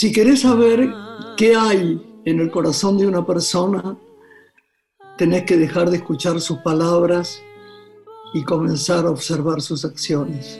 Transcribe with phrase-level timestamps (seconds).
[0.00, 0.94] Si querés saber
[1.36, 3.98] qué hay en el corazón de una persona,
[5.18, 7.42] tenés que dejar de escuchar sus palabras
[8.32, 10.58] y comenzar a observar sus acciones.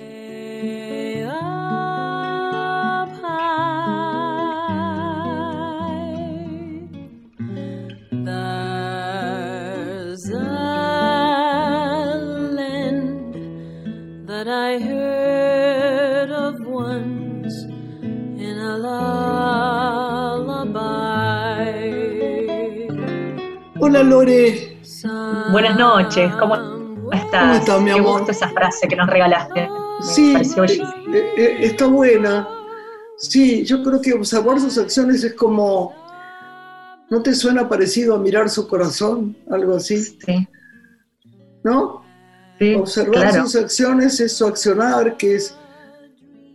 [24.01, 24.79] Hola Lore.
[25.53, 26.57] Buenas noches, ¿cómo
[27.13, 27.67] estás?
[27.67, 28.03] ¿Cómo mi amor?
[28.03, 29.69] Qué gusto esa frase que nos regalaste.
[30.01, 32.49] Sí, eh, eh, está buena.
[33.19, 35.95] Sí, yo creo que observar sus acciones es como,
[37.11, 39.37] ¿no te suena parecido a mirar su corazón?
[39.51, 39.99] Algo así.
[39.99, 40.49] Sí.
[41.63, 42.03] ¿No?
[42.59, 45.55] Sí, observar sus acciones es su accionar, que es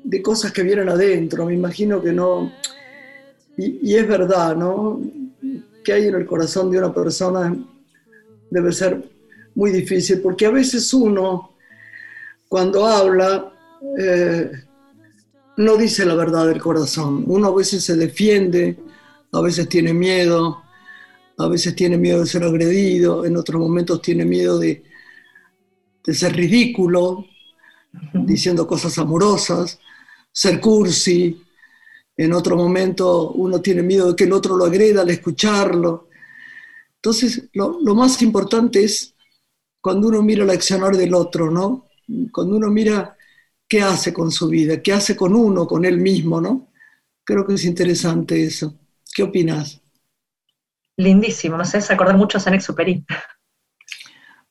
[0.03, 1.45] de cosas que vienen adentro.
[1.45, 2.51] Me imagino que no.
[3.55, 4.99] Y, y es verdad, ¿no?
[5.85, 7.55] Que hay en el corazón de una persona
[8.49, 9.09] debe ser
[9.53, 11.55] muy difícil, porque a veces uno,
[12.49, 13.53] cuando habla,
[13.97, 14.51] eh,
[15.57, 17.23] no dice la verdad del corazón.
[17.27, 18.77] Uno a veces se defiende,
[19.31, 20.61] a veces tiene miedo,
[21.37, 24.83] a veces tiene miedo de ser agredido, en otros momentos tiene miedo de,
[26.05, 27.25] de ser ridículo,
[28.13, 29.79] diciendo cosas amorosas,
[30.31, 31.44] ser cursi,
[32.17, 36.09] en otro momento uno tiene miedo de que el otro lo agreda al escucharlo.
[36.95, 39.13] Entonces, lo, más importante es
[39.81, 41.87] cuando uno mira el accionar del otro, ¿no?
[42.31, 43.15] Cuando uno mira
[43.67, 46.71] qué hace con su vida, qué hace con uno, con él mismo, ¿no?
[47.23, 48.75] Creo que es interesante eso.
[49.13, 49.81] ¿Qué opinas?
[50.97, 53.05] Lindísimo, no sé, se acordar mucho a San Exuperi.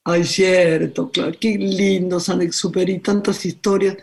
[0.03, 3.97] Ay, cierto, claro, qué lindo San Exuperi, tantas historias.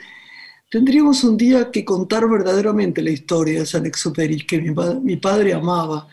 [0.73, 6.09] Tendríamos un día que contar verdaderamente la historia de San Exuperi, que mi, padre amaba.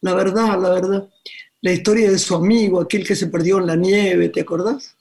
[0.00, 1.08] La verdad, la verdad,
[1.60, 4.96] la historia de su amigo, aquel que se perdió en la nieve, ¿te acordás?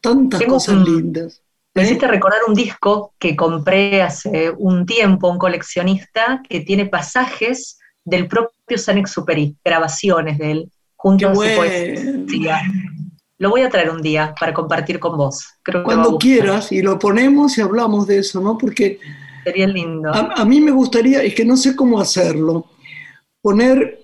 [0.00, 1.40] Tantas cosas lindas.
[1.72, 7.78] Me hiciste recordar un disco que compré hace un tiempo, un coleccionista, que tiene pasajes
[8.04, 12.60] del propio San Exuperi, grabaciones de él, junto a su poesía.
[13.40, 15.46] Lo voy a traer un día para compartir con vos.
[15.82, 18.58] Cuando quieras y lo ponemos y hablamos de eso, ¿no?
[18.58, 19.00] Porque
[19.42, 20.12] sería lindo.
[20.12, 22.66] A, mí me gustaría, es que no sé cómo hacerlo,
[23.40, 23.98] poner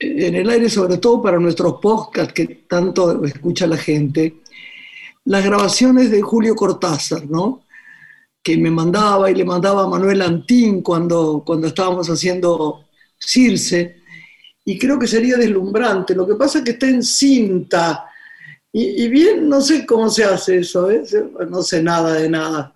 [0.00, 4.42] en el aire, sobre todo para nuestros podcasts que tanto escucha la gente,
[5.26, 7.62] las grabaciones de Julio Cortázar, ¿no?
[8.42, 14.02] Que me mandaba y le mandaba a Manuel Antín cuando, cuando estábamos haciendo Circe.
[14.64, 16.16] Y creo que sería deslumbrante.
[16.16, 18.08] Lo que pasa es que está en cinta
[18.74, 21.04] y, bien, no sé cómo se hace eso, ¿eh?
[21.50, 22.72] no sé nada de nada.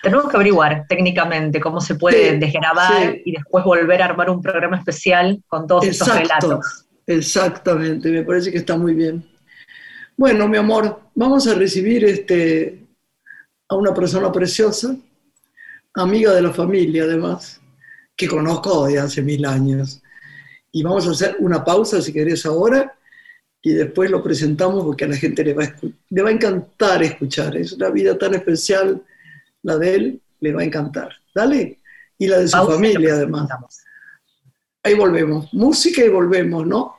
[0.00, 4.76] Tenemos que averiguar técnicamente cómo se puede desgrabar y después volver a armar un programa
[4.76, 6.86] especial con todos estos relatos.
[7.04, 9.28] Exactamente, me parece que está muy bien.
[10.16, 12.86] Bueno, mi amor, vamos a recibir este,
[13.68, 14.94] a una persona preciosa,
[15.94, 17.60] amiga de la familia además,
[18.16, 20.00] que conozco de hace mil años.
[20.70, 22.94] Y vamos a hacer una pausa, si querés, ahora,
[23.62, 25.74] y después lo presentamos porque a la gente le va a,
[26.08, 27.56] le va a encantar escuchar.
[27.56, 29.02] Es una vida tan especial,
[29.62, 31.10] la de él, le va a encantar.
[31.34, 31.78] Dale.
[32.18, 33.48] Y la de su familia, además.
[34.82, 35.52] Ahí volvemos.
[35.52, 36.96] Música y volvemos, ¿no?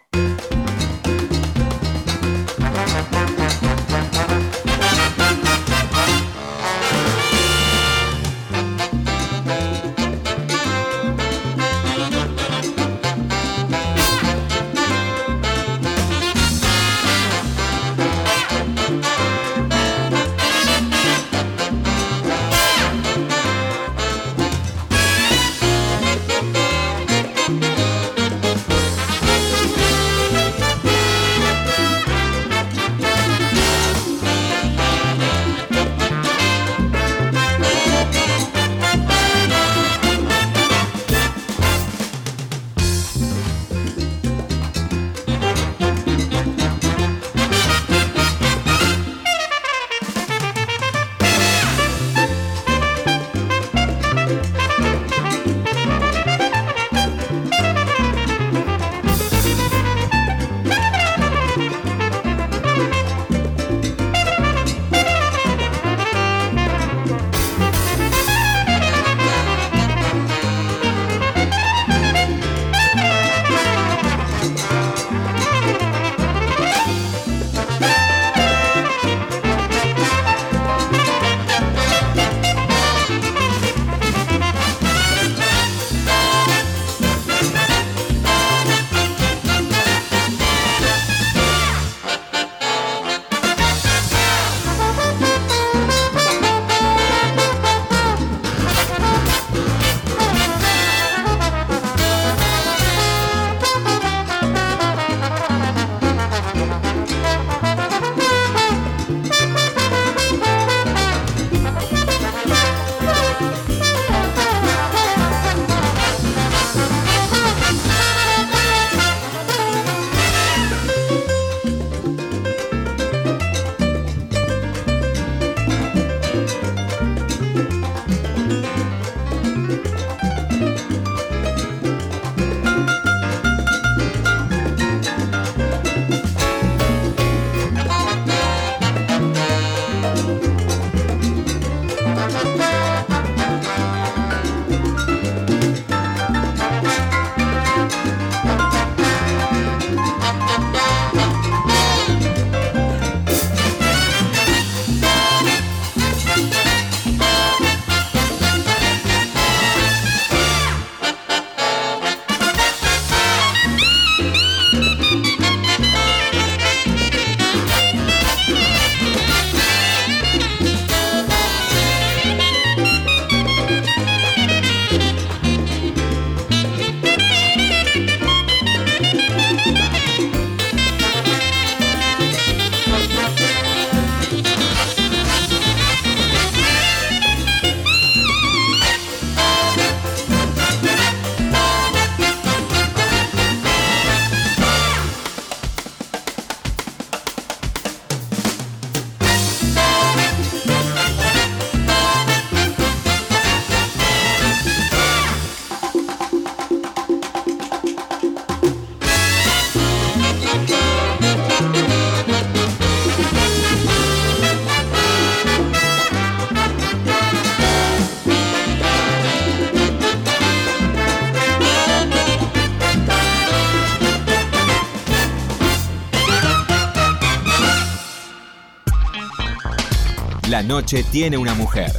[230.71, 231.91] Noche tiene una mujer.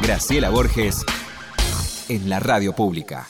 [0.00, 1.04] Graciela Borges
[2.08, 3.26] en la radio pública.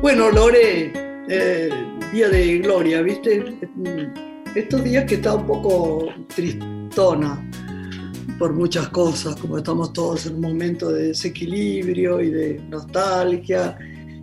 [0.00, 0.90] Bueno, Lore,
[1.28, 1.68] eh,
[2.10, 3.58] día de gloria, ¿viste?
[4.54, 7.46] Estos días que está un poco tristona
[8.38, 13.76] por muchas cosas, como estamos todos en un momento de desequilibrio y de nostalgia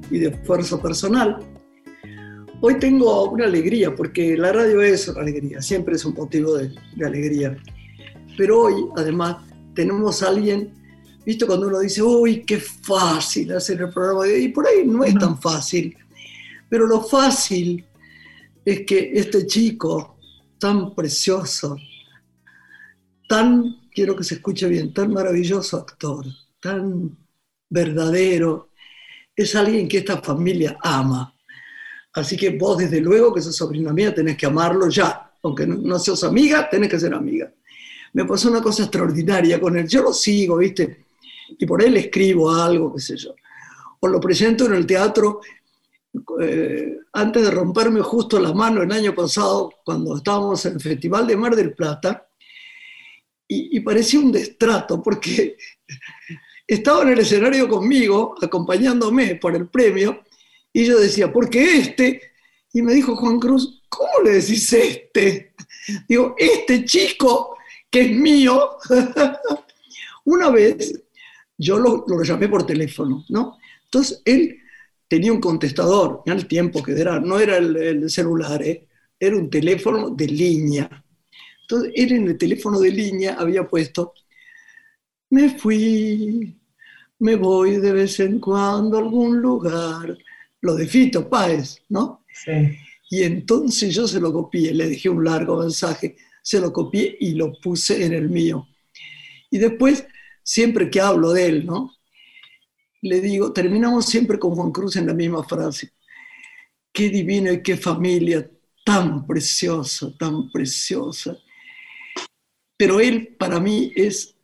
[0.10, 1.38] y de esfuerzo personal.
[2.62, 6.74] Hoy tengo una alegría, porque la radio es una alegría, siempre es un motivo de,
[6.96, 7.58] de alegría.
[8.38, 9.38] Pero hoy, además,
[9.74, 10.74] tenemos a alguien,
[11.26, 15.14] visto cuando uno dice, uy, qué fácil hacer el programa, y por ahí no es
[15.16, 15.96] tan fácil,
[16.70, 17.86] pero lo fácil
[18.64, 20.18] es que este chico
[20.58, 21.78] tan precioso,
[23.28, 26.26] tan, quiero que se escuche bien, tan maravilloso actor,
[26.60, 27.18] tan
[27.70, 28.70] verdadero,
[29.36, 31.35] es alguien que esta familia ama.
[32.16, 35.32] Así que vos, desde luego, que sos sobrina mía, tenés que amarlo ya.
[35.44, 37.52] Aunque no, no seas amiga, tenés que ser amiga.
[38.14, 39.86] Me pasó una cosa extraordinaria con él.
[39.88, 41.06] Yo lo sigo, ¿viste?
[41.60, 43.36] Y por él escribo algo, qué sé yo.
[44.00, 45.42] O lo presento en el teatro.
[46.40, 51.28] Eh, antes de romperme justo la mano el año pasado, cuando estábamos en el Festival
[51.28, 52.30] de Mar del Plata,
[53.46, 55.58] y, y parecía un destrato, porque
[56.66, 60.24] estaba en el escenario conmigo, acompañándome por el premio,
[60.76, 62.22] y yo decía, ¿por qué este?
[62.74, 65.54] Y me dijo Juan Cruz, ¿cómo le decís este?
[66.06, 67.56] Digo, este chico
[67.90, 68.72] que es mío.
[70.26, 71.02] Una vez
[71.58, 73.58] yo lo, llamé por teléfono, ¿no?
[73.86, 74.60] Entonces él
[75.08, 78.86] tenía un contestador, en el tiempo que era, no era el, el celular, ¿eh?
[79.18, 81.06] era un teléfono de línea.
[81.62, 84.14] Entonces él en el teléfono de línea había puesto,
[85.30, 86.60] me fui,
[87.20, 90.18] me voy de vez en cuando a algún lugar,
[90.66, 92.26] lo de Fito Páez, ¿no?
[92.34, 92.78] Sí.
[93.10, 97.34] Y entonces yo se lo copié, le dejé un largo mensaje, se lo copié y
[97.34, 98.68] lo puse en el mío.
[99.52, 100.06] Y después,
[100.44, 101.94] siempre que hablo de él, ¿no?
[103.02, 105.92] Le digo, terminamos siempre con Juan Cruz en la misma frase.
[106.92, 108.50] Qué divino y qué familia
[108.84, 111.38] tan preciosa, tan preciosa.
[112.76, 114.36] Pero él para mí es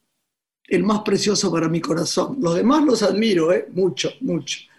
[0.67, 2.37] el más precioso para mi corazón.
[2.39, 3.67] Los demás los admiro, ¿eh?
[3.71, 4.70] mucho, mucho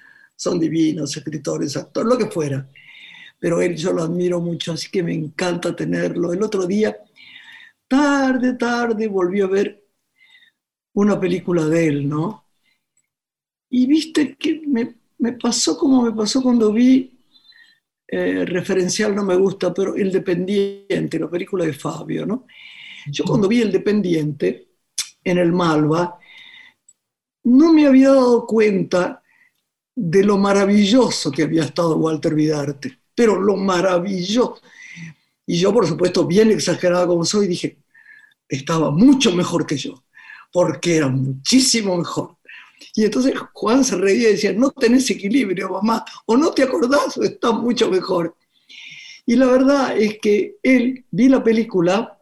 [0.42, 2.68] son divinos, escritores, actores, lo que fuera.
[3.38, 6.32] Pero él yo lo admiro mucho, así que me encanta tenerlo.
[6.32, 6.96] El otro día,
[7.86, 9.84] tarde, tarde, volví a ver
[10.94, 12.48] una película de él, ¿no?
[13.70, 17.20] Y viste que me, me pasó como me pasó cuando vi,
[18.08, 22.46] eh, referencial no me gusta, pero El Dependiente, la película de Fabio, ¿no?
[23.06, 24.70] Yo cuando vi El Dependiente
[25.22, 26.18] en el Malva,
[27.44, 29.21] no me había dado cuenta
[29.94, 34.60] de lo maravilloso que había estado Walter Vidarte, pero lo maravilloso.
[35.46, 37.78] Y yo, por supuesto, bien exagerada como soy, dije,
[38.48, 40.02] estaba mucho mejor que yo,
[40.52, 42.36] porque era muchísimo mejor.
[42.94, 47.16] Y entonces Juan se reía y decía, no tenés equilibrio, mamá, o no te acordás,
[47.16, 48.36] o está mucho mejor.
[49.24, 52.18] Y la verdad es que él, vi la película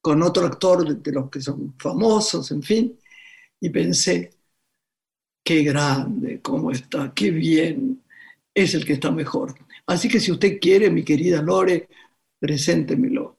[0.00, 2.98] con otro actor de, de los que son famosos, en fin,
[3.60, 4.30] y pensé,
[5.44, 8.02] qué grande, cómo está, qué bien,
[8.54, 9.54] es el que está mejor.
[9.86, 11.88] Así que si usted quiere, mi querida Lore,
[12.38, 13.38] preséntemelo.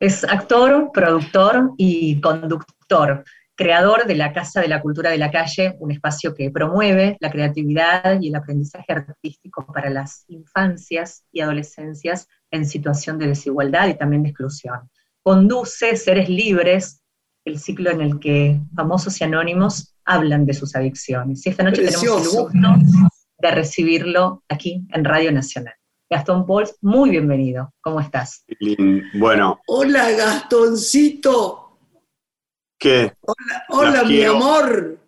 [0.00, 3.24] Es actor, productor y conductor,
[3.56, 7.30] creador de la Casa de la Cultura de la Calle, un espacio que promueve la
[7.30, 13.98] creatividad y el aprendizaje artístico para las infancias y adolescencias en situación de desigualdad y
[13.98, 14.88] también de exclusión.
[15.24, 17.02] Conduce Seres Libres,
[17.44, 21.44] el ciclo en el que famosos y anónimos hablan de sus adicciones.
[21.46, 22.48] Y esta noche Precioso.
[22.50, 25.74] tenemos el gusto de recibirlo aquí en Radio Nacional.
[26.10, 27.74] Gastón Pols, muy bienvenido.
[27.82, 28.44] ¿Cómo estás?
[29.14, 29.60] Bueno.
[29.66, 31.78] Hola, Gastoncito.
[32.78, 33.12] ¿Qué?
[33.20, 34.36] Hola, hola mi quiero.
[34.36, 34.98] amor.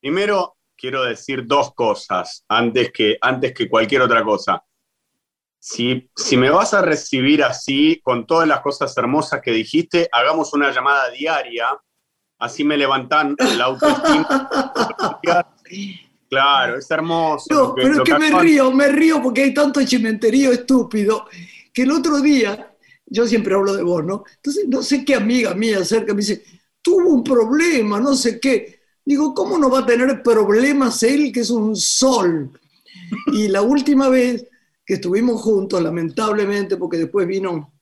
[0.00, 4.64] Primero quiero decir dos cosas antes que, antes que cualquier otra cosa.
[5.58, 10.54] Si, si me vas a recibir así, con todas las cosas hermosas que dijiste, hagamos
[10.54, 11.66] una llamada diaria,
[12.38, 14.50] así me levantan la autoestima.
[16.28, 17.46] claro, es hermoso.
[17.50, 21.26] No, pero es que me río, me río porque hay tanto chimenterío estúpido
[21.72, 22.74] que el otro día,
[23.06, 24.24] yo siempre hablo de vos, ¿no?
[24.36, 26.42] Entonces, no sé qué amiga mía cerca me dice,
[26.82, 28.80] tuvo un problema, no sé qué.
[29.04, 32.50] Digo, ¿cómo no va a tener problemas él que es un sol?
[33.32, 34.46] Y la última vez
[34.84, 37.72] que estuvimos juntos, lamentablemente, porque después vino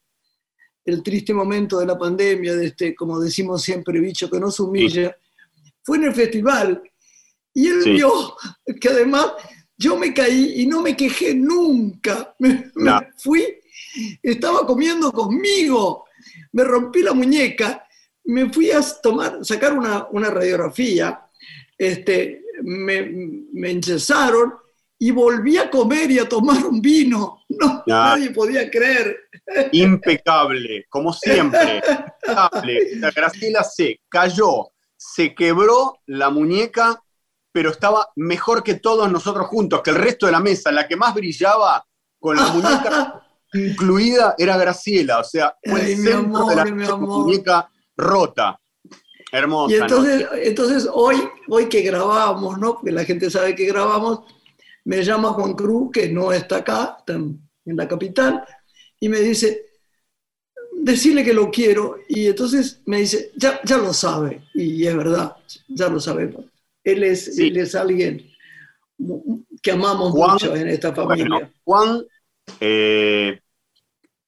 [0.84, 4.62] el triste momento de la pandemia, de este, como decimos siempre, bicho que no se
[4.62, 5.16] humilla,
[5.82, 6.82] fue en el festival.
[7.52, 7.92] Y él Sí.
[7.92, 8.36] vio
[8.80, 9.32] que además
[9.76, 12.34] yo me caí y no me quejé nunca.
[12.38, 12.70] Me,
[13.18, 13.42] fui
[14.22, 16.04] estaba comiendo conmigo.
[16.52, 17.86] Me rompí la muñeca,
[18.24, 21.20] me fui a tomar, sacar una, radiografía,
[21.76, 23.02] este, me,
[23.52, 23.70] me
[24.98, 27.40] y volví a comer y a tomar un vino.
[27.56, 29.23] No, nadie podía creer.
[29.72, 31.82] Impecable, como siempre.
[31.86, 32.96] Impecable.
[32.96, 37.02] La Graciela se cayó, se quebró la muñeca,
[37.52, 40.72] pero estaba mejor que todos nosotros juntos, que el resto de la mesa.
[40.72, 41.86] La que más brillaba
[42.18, 43.22] con la muñeca
[43.54, 45.20] incluida era Graciela.
[45.20, 48.60] O sea, fue el centro de la muñeca rota.
[49.32, 49.74] Hermosa.
[49.74, 51.16] Y entonces, entonces hoy,
[51.48, 52.74] hoy que grabamos, ¿no?
[52.74, 54.20] Porque la gente sabe que grabamos,
[54.84, 58.44] me llama Juan Cruz, que no está acá, está en, la capital,
[59.00, 59.66] y me dice,
[60.72, 61.98] decirle que lo quiero.
[62.08, 65.36] Y entonces me dice, ya, ya lo sabe, y es verdad,
[65.68, 66.44] ya lo sabemos.
[66.82, 68.30] Él es, él es alguien
[69.62, 71.50] que amamos mucho en esta familia.
[71.64, 72.04] Juan,
[72.60, 73.40] eh,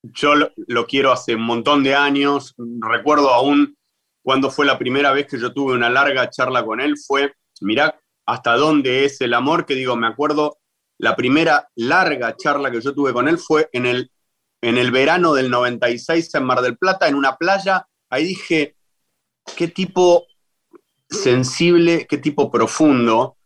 [0.02, 3.76] yo lo, lo, quiero hace un montón de años, recuerdo aún
[4.22, 8.00] cuando fue la primera vez que yo tuve una larga charla con él, fue, mirá
[8.26, 10.58] hasta dónde es el amor, que digo, me acuerdo,
[10.98, 14.10] la primera larga charla que yo tuve con él fue en el,
[14.60, 18.76] en el verano del 96 en Mar del Plata, en una playa, ahí dije,
[19.56, 20.26] qué tipo
[21.08, 23.36] sensible, qué tipo profundo.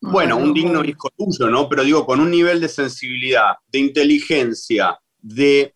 [0.00, 1.68] Bueno, un digno hijo tuyo, ¿no?
[1.68, 5.74] Pero digo, con un nivel de sensibilidad, de inteligencia, de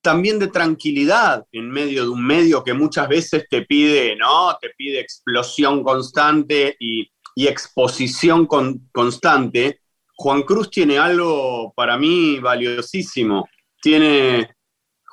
[0.00, 4.56] también de tranquilidad en medio de un medio que muchas veces te pide, ¿no?
[4.60, 9.80] Te pide explosión constante y, y exposición constante,
[10.16, 13.46] Juan Cruz tiene algo para mí valiosísimo.
[13.80, 14.54] Tiene.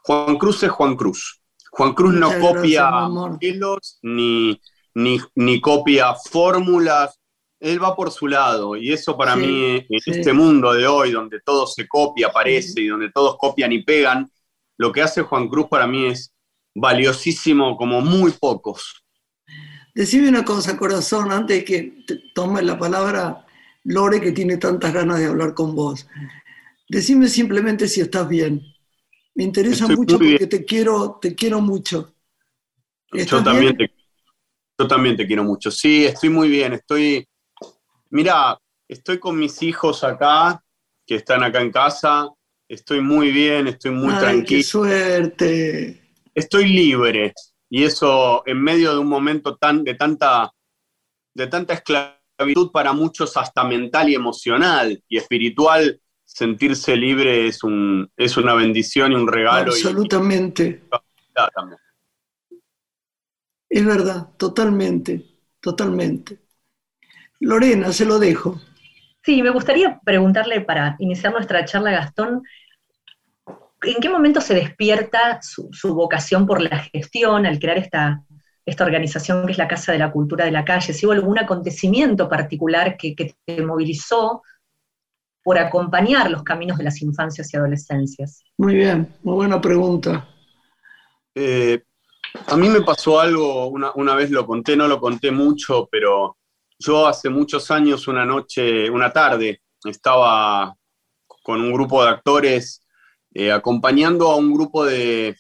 [0.03, 1.41] Juan Cruz es Juan Cruz.
[1.72, 4.60] Juan Cruz no copia modelos ni,
[4.93, 7.20] ni, copia fórmulas.
[7.60, 8.75] Él va por su lado.
[8.75, 12.88] Y eso para mí, en este mundo de hoy, donde todo se copia, aparece, y
[12.88, 14.29] donde todos copian y pegan,
[14.77, 16.34] lo que hace Juan Cruz para mí es
[16.75, 19.03] valiosísimo como muy pocos.
[19.96, 23.46] Decime una cosa, corazón, antes de que tome la palabra
[23.84, 26.08] Lore, que tiene tantas ganas de hablar con vos.
[26.87, 28.61] Decime simplemente si estás bien.
[29.35, 32.13] Me interesa mucho porque te quiero, te quiero mucho.
[33.11, 33.91] Yo también, te,
[34.77, 35.71] yo también te quiero mucho.
[35.71, 36.73] Sí, estoy muy bien.
[36.73, 37.27] Estoy,
[38.09, 40.63] mira, estoy con mis hijos acá,
[41.05, 42.29] que están acá en casa.
[42.67, 44.59] Estoy muy bien, estoy muy Ay, tranquilo.
[44.59, 46.01] ¡Qué suerte!
[46.33, 47.33] Estoy libre.
[47.69, 50.51] Y eso en medio de un momento tan, de, tanta,
[51.33, 55.99] de tanta esclavitud para muchos, hasta mental y emocional y espiritual,
[56.33, 59.71] sentirse libre es, un, es una bendición y un regalo.
[59.71, 60.81] Absolutamente.
[63.69, 65.23] es verdad, totalmente,
[65.61, 66.39] totalmente.
[67.39, 68.59] Lorena, se lo dejo.
[69.23, 72.41] Sí, me gustaría preguntarle para iniciar nuestra charla, Gastón,
[73.83, 78.23] ¿en qué momento se despierta su, vocación por la gestión al crear esta,
[78.65, 80.93] esta organización que es la Casa de la Cultura de la Calle?
[80.93, 83.13] ¿Si hubo algún acontecimiento particular que,
[83.45, 84.41] te movilizó
[85.43, 88.43] por acompañar los caminos de las infancias y adolescencias?
[88.57, 90.27] Muy bien, muy buena pregunta.
[91.35, 91.83] Eh,
[92.47, 96.38] a mí me pasó algo, una, una, vez lo conté, no lo conté mucho, pero
[96.79, 100.75] yo hace muchos años, una noche, una tarde, estaba
[101.43, 102.83] con un grupo de actores
[103.33, 105.35] eh, acompañando a un grupo de,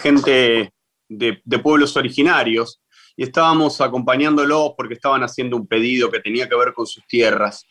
[0.00, 0.72] gente
[1.08, 2.82] de, pueblos originarios
[3.16, 7.64] y estábamos acompañándolos porque estaban haciendo un pedido que tenía que ver con sus tierras.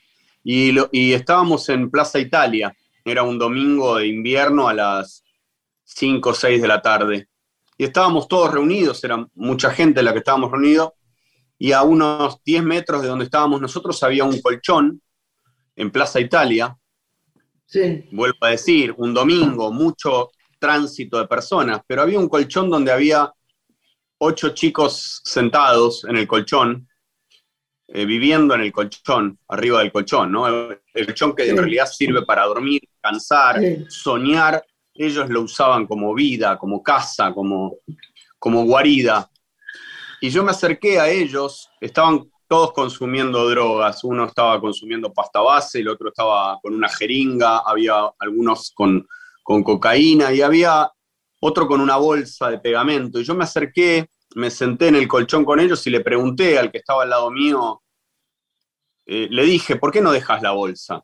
[0.46, 2.74] Y, y estábamos en Plaza Italia,
[3.04, 5.25] era un domingo de invierno a las
[5.84, 7.28] 5 o 6 de la tarde.
[7.78, 10.92] Y estábamos todos reunidos, era mucha gente la que estábamos reunidos,
[11.58, 15.02] y a unos 10 metros de donde estábamos nosotros había un colchón
[15.75, 16.78] en Plaza Italia,
[18.12, 23.32] Vuelvo a decir, un domingo, mucho tránsito de personas, pero había un colchón donde había
[24.20, 26.88] ocho chicos sentados en el colchón,
[27.88, 30.48] eh, viviendo en el colchón, arriba del colchón, ¿no?
[30.48, 34.63] El, colchón que en realidad sirve para dormir, cansar, soñar,
[34.94, 37.77] ellos lo usaban como vida, como casa, como,
[38.39, 39.30] como guarida.
[40.22, 44.04] Y yo me acerqué a ellos, estaban todos consumiendo drogas.
[44.04, 49.08] Uno estaba consumiendo pasta base, el otro estaba con una jeringa, había algunos con,
[49.43, 50.89] cocaína y había
[51.39, 53.19] otro con una bolsa de pegamento.
[53.19, 56.71] Y yo me acerqué, me senté en el colchón con ellos y le pregunté al
[56.71, 57.82] que estaba al lado mío,
[59.06, 61.04] eh, le dije, ¿por qué no dejas la bolsa?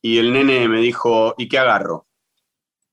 [0.00, 2.06] Y el nene me dijo, ¿y qué agarro?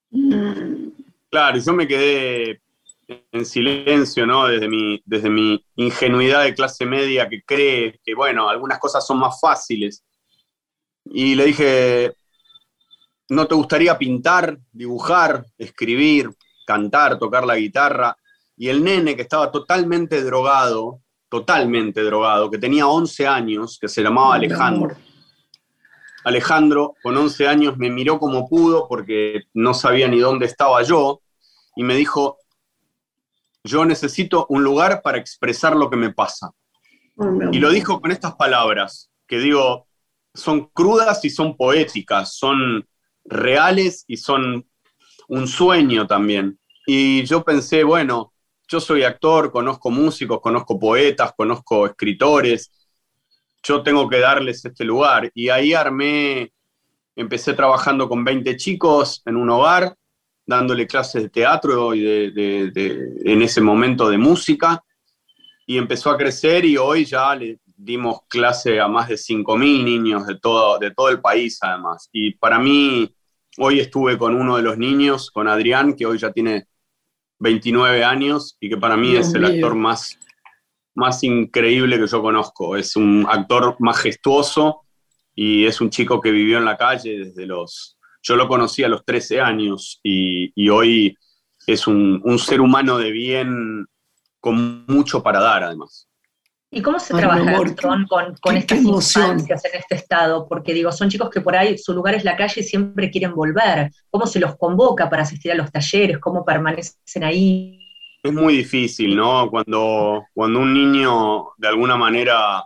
[0.10, 0.90] Mm.
[1.30, 2.62] Claro, y yo me quedé
[3.08, 4.48] en silencio, ¿no?
[4.48, 9.20] Desde mi, desde mi ingenuidad de clase media que cree que, bueno, algunas cosas son
[9.20, 10.04] más fáciles.
[11.06, 12.14] Y le dije,
[13.30, 16.30] ¿no te gustaría pintar, dibujar, escribir,
[16.66, 18.18] cantar, tocar la guitarra?
[18.58, 24.02] Y el nene que estaba totalmente drogado, totalmente drogado, que tenía 11 años, que se
[24.02, 24.96] llamaba Alejandro.
[26.24, 31.22] Alejandro, con 11 años, me miró como pudo porque no sabía ni dónde estaba yo
[31.76, 32.40] y me dijo,
[33.64, 36.52] yo necesito un lugar para expresar lo que me pasa.
[37.52, 39.88] y lo dijo con estas palabras, que digo,
[40.34, 42.88] son crudas y son poéticas, son
[43.24, 44.68] reales y son
[45.28, 46.60] un sueño también.
[46.86, 48.34] Y yo pensé, bueno,
[48.68, 52.72] yo soy actor, conozco músicos, conozco poetas, conozco escritores,
[53.64, 55.32] yo tengo que darles este lugar.
[55.34, 56.52] Y ahí armé,
[57.16, 59.96] empecé trabajando con 20 chicos en un hogar,
[60.46, 64.84] dándole clases de teatro y de, en ese momento de música,
[65.66, 70.28] y empezó a crecer y hoy ya le dimos clase a más de 5.000 niños
[70.28, 72.10] de todo, de todo el país además.
[72.14, 73.14] Y para mí,
[73.58, 76.68] hoy estuve con uno de los niños, con Adrián, que hoy ya tiene
[77.40, 80.18] 29 años y que para mí es el actor más,
[80.96, 82.76] más increíble que yo conozco.
[82.76, 84.82] Es un actor majestuoso
[85.34, 87.98] y es un chico que vivió en la calle desde los...
[88.22, 91.16] Yo lo conocí a los 13 años y, y hoy
[91.68, 93.86] es un, un, ser humano de bien
[94.40, 96.08] con mucho para dar además.
[96.76, 98.06] ¿Y cómo se trabaja, con,
[98.42, 100.46] con estas infancias en este estado?
[100.46, 103.34] Porque digo, son chicos que por ahí su lugar es la calle y siempre quieren
[103.34, 103.94] volver.
[104.10, 106.18] ¿Cómo se los convoca para asistir a los talleres?
[106.20, 107.80] ¿Cómo permanecen ahí?
[108.22, 109.50] Es muy difícil, ¿no?
[109.50, 112.66] Cuando, cuando un niño de alguna manera,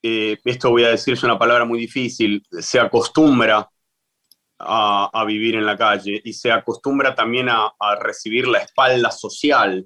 [0.00, 3.68] eh, esto voy a decir es una palabra muy difícil, se acostumbra
[4.60, 9.84] a, vivir en la calle y se acostumbra también a, recibir la espalda social.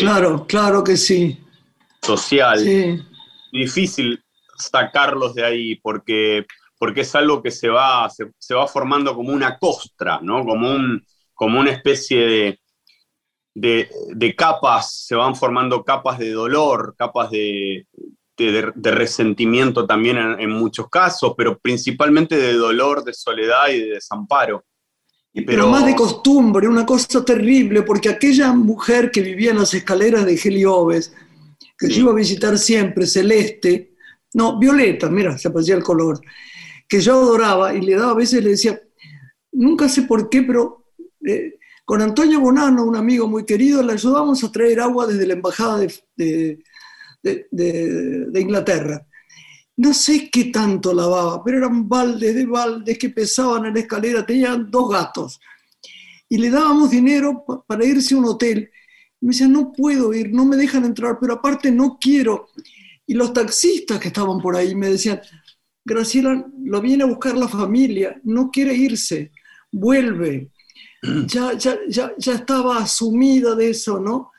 [0.00, 1.38] claro, claro que sí
[2.02, 3.06] social.
[3.52, 4.22] Difícil
[4.56, 6.46] sacarlos de ahí porque,
[6.78, 10.44] porque es algo que se va, se, va formando como una costra, ¿no?
[10.44, 12.58] Como, un, como una especie
[13.54, 17.86] de, de, capas, se van formando capas de dolor, capas de,
[18.36, 24.64] de, resentimiento también en, muchos casos, pero principalmente de dolor, de soledad y de desamparo.
[25.34, 29.72] Pero, pero, más de costumbre, una cosa terrible, porque aquella mujer que vivía en las
[29.72, 31.14] escaleras de Helioves,
[31.82, 33.96] que yo iba a visitar siempre, celeste,
[34.34, 36.20] no, violeta, mira, se parecía el color,
[36.88, 38.80] que yo adoraba y le daba a veces, le decía,
[39.50, 40.86] nunca sé por qué, pero
[41.26, 45.32] eh, con Antonio Bonano, un amigo muy querido, le ayudamos a traer agua desde la
[45.32, 45.78] embajada
[46.16, 46.62] de,
[47.24, 49.04] de, Inglaterra.
[49.76, 54.24] No sé qué tanto lavaba, pero eran baldes de baldes que pesaban en la escalera,
[54.24, 55.40] tenían dos gatos.
[56.28, 58.70] Y le dábamos dinero para irse a un hotel
[59.22, 62.48] me decían, no puedo ir, no me dejan entrar, pero aparte no quiero.
[63.06, 65.20] Y los taxistas que estaban por ahí me decían,
[65.84, 69.32] Graciela, lo viene a buscar la familia, no quiere irse,
[69.70, 70.50] vuelve.
[71.26, 74.30] Ya, ya, ya, ya estaba asumida de eso, ¿no?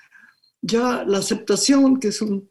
[0.61, 2.49] Ya la aceptación, que es un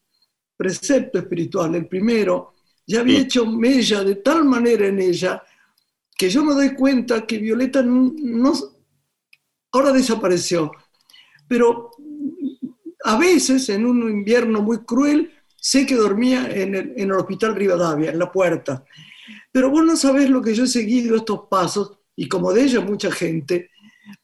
[0.54, 2.52] precepto espiritual, el primero,
[2.86, 5.42] ya había hecho mella de tal manera en ella
[6.14, 8.52] que yo me doy cuenta que Violeta no,
[9.72, 10.70] ahora desapareció,
[11.48, 11.90] pero
[13.04, 18.18] a veces, en un invierno muy cruel, sé que dormía en el, hospital Rivadavia, en
[18.18, 18.84] la puerta.
[19.50, 22.80] Pero vos no sabés lo que yo he seguido estos pasos, y como de ella
[22.80, 23.70] mucha gente,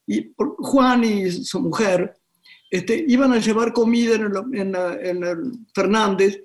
[0.07, 2.15] y Juan y su mujer
[2.71, 6.43] este, iban a llevar comida en el, Fernández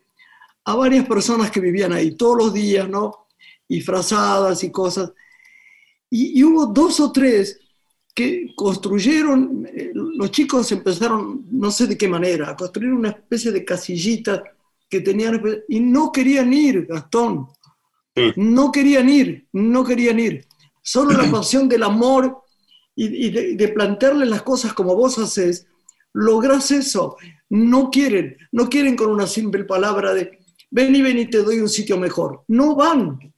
[0.65, 3.27] a varias personas que vivían ahí, todos los días, ¿no?
[3.67, 5.11] Y frazadas y cosas.
[6.09, 7.62] Y hubo dos o tres
[8.13, 13.51] que construyeron, eh, los chicos empezaron, no sé de qué manera, a construir una especie
[13.51, 14.43] de casillita
[14.89, 17.47] que tenían, y no querían ir, Gastón,
[18.35, 20.45] no querían ir, no querían ir.
[20.81, 22.43] Solo la pasión del amor
[22.95, 25.65] y, de, de, plantearles las cosas como vos haces,
[26.13, 27.17] logras eso.
[27.49, 31.59] No quieren, no quieren con una simple palabra de ven y ven y te doy
[31.59, 32.43] un sitio mejor.
[32.47, 33.33] No van.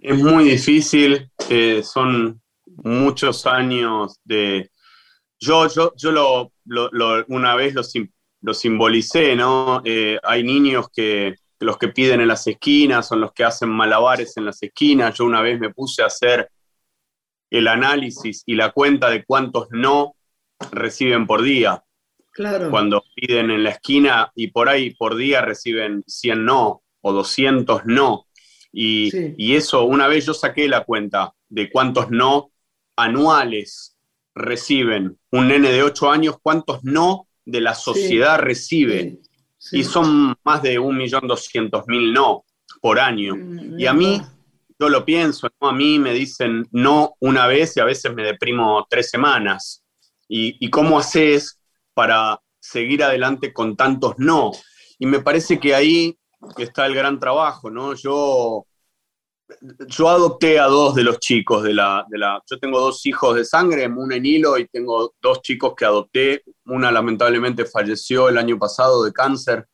[0.00, 2.40] Es muy difícil, eh, son
[2.84, 4.70] muchos años de...
[5.40, 7.82] Yo, yo, yo lo, lo, una vez lo,
[8.42, 9.82] lo simbolicé, ¿no?
[9.84, 14.36] Eh, hay niños que los que piden en las esquinas son los que hacen malabares
[14.36, 15.16] en las esquinas.
[15.16, 16.50] Yo una vez me puse a hacer
[17.50, 20.14] el análisis y la cuenta de cuántos no
[20.70, 21.82] reciben por día.
[22.32, 22.70] Claro.
[22.70, 27.82] Cuando piden en la esquina y por ahí por día reciben 100 no o 200
[27.86, 28.26] no.
[28.70, 32.52] Y, y eso, una vez yo saqué la cuenta de cuántos no
[32.98, 33.96] anuales
[34.34, 39.18] reciben un nene de 8 años, cuántos no de la sociedad recibe.
[39.72, 42.44] Y son más de 1.200.000 no
[42.80, 43.34] por año.
[43.36, 44.22] Mm, y a mí
[44.78, 48.86] yo lo pienso, a mí me dicen no una vez y a veces me deprimo
[48.88, 49.84] tres semanas.
[50.28, 51.58] ¿Y, y cómo haces
[51.94, 54.52] para seguir adelante con tantos no?
[54.98, 56.16] Y me parece que ahí
[56.58, 57.94] está el gran trabajo, ¿no?
[57.94, 58.66] Yo
[59.88, 63.34] yo adopté a dos de los chicos de la, de la, Yo tengo dos hijos
[63.34, 66.42] de sangre, una en hilo, y tengo dos chicos que adopté.
[66.66, 69.66] Una lamentablemente falleció el año pasado de cáncer.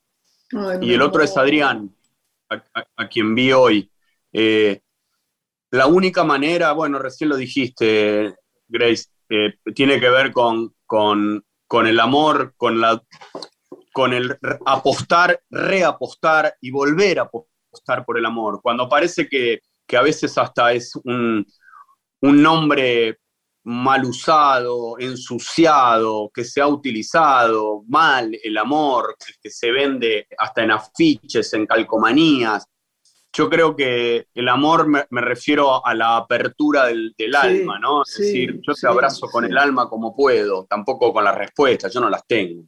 [0.81, 1.95] y el otro es Adrián,
[2.49, 3.91] a, quien vi hoy.
[4.33, 4.81] Eh,
[5.71, 8.37] la única manera, bueno, recién lo dijiste,
[8.69, 13.03] Grace, eh, tiene que ver con, con, con el amor, con, la,
[13.93, 19.61] con el apostar, reapostar y volver a apostar apostar por el amor, cuando parece que,
[19.97, 21.47] a veces hasta es un,
[22.21, 23.19] nombre
[23.65, 30.71] mal usado, ensuciado, que se ha utilizado mal el amor, que se vende hasta en
[30.71, 32.67] afiches, en calcomanías.
[33.33, 38.03] Yo creo que el amor me, refiero a la apertura del, alma, ¿no?
[38.03, 42.01] Es decir, yo te abrazo con el alma como puedo, tampoco con las respuestas, yo
[42.01, 42.65] no las tengo.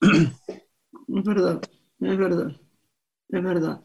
[0.00, 1.60] Es verdad,
[2.00, 2.63] es verdad
[3.38, 3.80] es verdad.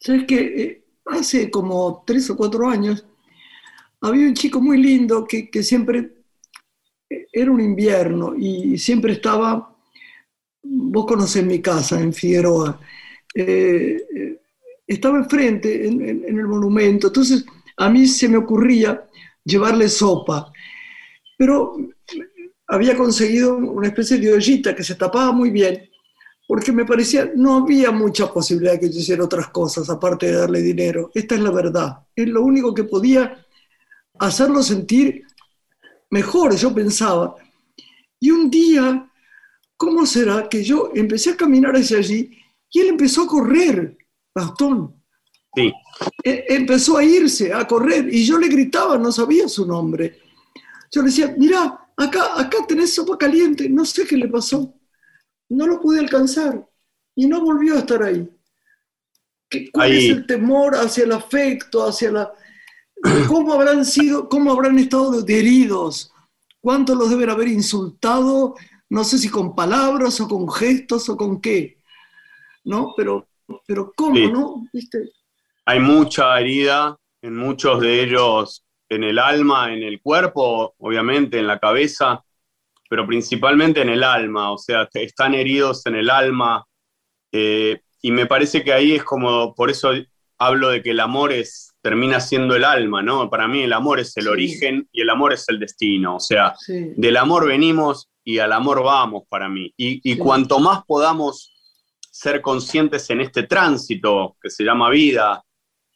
[0.00, 3.04] Sabes que eh, hace como tres o cuatro años
[4.00, 6.12] había un chico muy lindo que, siempre
[7.08, 9.76] eh, era un invierno y siempre estaba,
[10.62, 12.80] vos conocés mi casa en Figueroa,
[13.34, 14.38] eh,
[14.86, 17.46] estaba enfrente en, en, el monumento, entonces
[17.76, 19.06] a mí se me ocurría
[19.44, 20.52] llevarle sopa,
[21.38, 21.76] pero
[22.66, 25.91] había conseguido una especie de ollita que se tapaba muy bien
[26.52, 30.60] porque me parecía, no había mucha posibilidad que yo hiciera otras cosas aparte de darle
[30.60, 31.10] dinero.
[31.14, 32.00] Esta es la verdad.
[32.14, 33.42] Es lo único que podía
[34.18, 35.22] hacerlo sentir
[36.10, 37.36] mejor, yo pensaba.
[38.20, 39.10] Y un día,
[39.78, 42.38] ¿cómo será que yo empecé a caminar hacia allí
[42.70, 43.96] y él empezó a correr,
[44.34, 44.94] Gastón?
[45.56, 45.72] Sí.
[46.22, 50.20] E, empezó a irse, a correr, y yo le gritaba, no sabía su nombre.
[50.90, 54.74] Yo le decía, mira, acá, acá tenés sopa caliente, no sé qué le pasó
[55.52, 56.66] no lo pude alcanzar
[57.14, 58.28] y no volvió a estar ahí.
[59.72, 62.32] ¿Cuál es el temor hacia el afecto, hacia la...
[63.28, 66.10] ¿Cómo habrán sido, cómo habrán estado heridos?
[66.60, 68.54] ¿Cuánto los deben haber insultado?
[68.88, 71.78] No sé si con palabras o con gestos o con qué,
[72.64, 72.94] ¿no?
[72.96, 73.28] Pero,
[73.66, 74.68] pero ¿cómo, no?
[75.66, 81.46] Hay mucha herida en muchos de ellos, en el alma, en el cuerpo, obviamente, en
[81.46, 82.24] la cabeza
[82.92, 86.62] pero principalmente en el alma, o sea, están heridos en el alma.
[87.32, 89.92] Eh, y me parece que ahí es como, por eso
[90.36, 93.30] hablo de que el amor es, termina siendo el alma, ¿no?
[93.30, 96.54] Para mí el amor es el origen y el amor es el destino, o sea,
[96.68, 99.72] del amor venimos y al amor vamos para mí.
[99.74, 101.50] Y, cuanto más podamos
[102.10, 105.42] ser conscientes en este tránsito que se llama vida,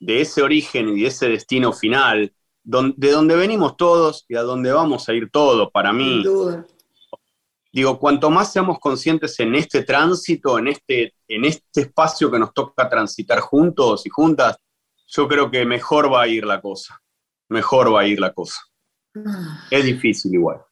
[0.00, 2.32] de ese origen y de ese destino final,
[2.64, 6.24] de donde venimos todos y a donde vamos a ir todos, para mí.
[7.76, 12.54] Digo, cuanto más seamos conscientes en este tránsito, en este, en este espacio que nos
[12.54, 14.56] toca transitar juntos y juntas,
[15.06, 16.98] yo creo que mejor va a ir la cosa.
[17.50, 18.62] Mejor va a ir la cosa.
[19.14, 19.66] Ah.
[19.70, 20.62] Es difícil igual.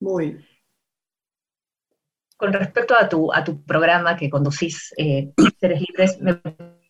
[0.00, 0.44] Muy.
[2.36, 6.42] Con respecto a tu, a tu programa que conducís, eh, Seres Libres, me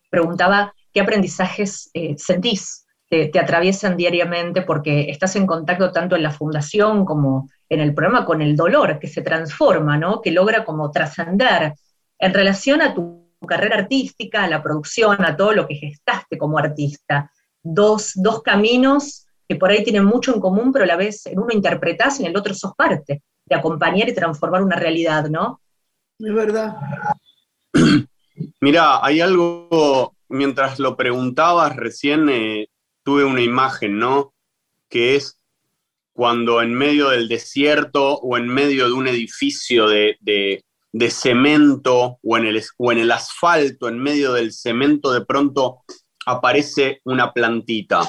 [0.09, 6.31] preguntaba qué aprendizajes eh, sentís te, atraviesan diariamente porque estás en contacto tanto en la
[6.31, 10.21] fundación como en el programa con el dolor que se transforma, ¿no?
[10.21, 11.75] que logra como trascender
[12.19, 16.59] en relación a tu carrera artística, a la producción, a todo lo que gestaste como
[16.59, 17.31] artista.
[17.63, 21.39] Dos, dos caminos que por ahí tienen mucho en común, pero a la vez en
[21.39, 25.61] uno interpretás y en el otro sos parte de acompañar y transformar una realidad, ¿no?
[26.19, 26.77] Es verdad.
[28.61, 32.69] Mira, hay algo, mientras lo preguntabas recién, eh,
[33.07, 34.35] tuve una imagen, ¿no?
[34.89, 35.39] Que es
[36.13, 40.19] cuando en medio del desierto o en medio de un edificio de,
[41.09, 45.83] cemento o en, el, asfalto, en medio del cemento, de pronto
[46.27, 48.01] aparece una plantita,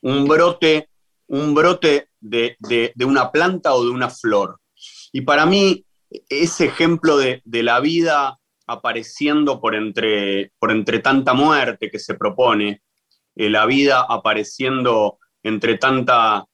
[0.00, 0.88] un brote,
[1.26, 2.56] un brote de,
[3.04, 4.58] una planta o de una flor.
[5.12, 5.84] Y para mí,
[6.30, 12.80] ese ejemplo de, la vida apareciendo por entre tanta muerte que se propone,
[13.36, 16.46] eh, la vida apareciendo entre tanta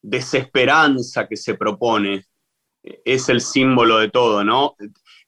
[0.00, 2.24] desesperanza que se propone,
[2.82, 4.76] eh, es el símbolo de todo, ¿no?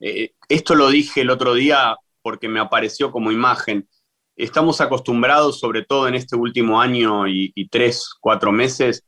[0.00, 3.88] Eh, esto lo dije el otro día porque me apareció como imagen.
[4.36, 9.04] Estamos acostumbrados, sobre todo en este último año y, tres, cuatro meses,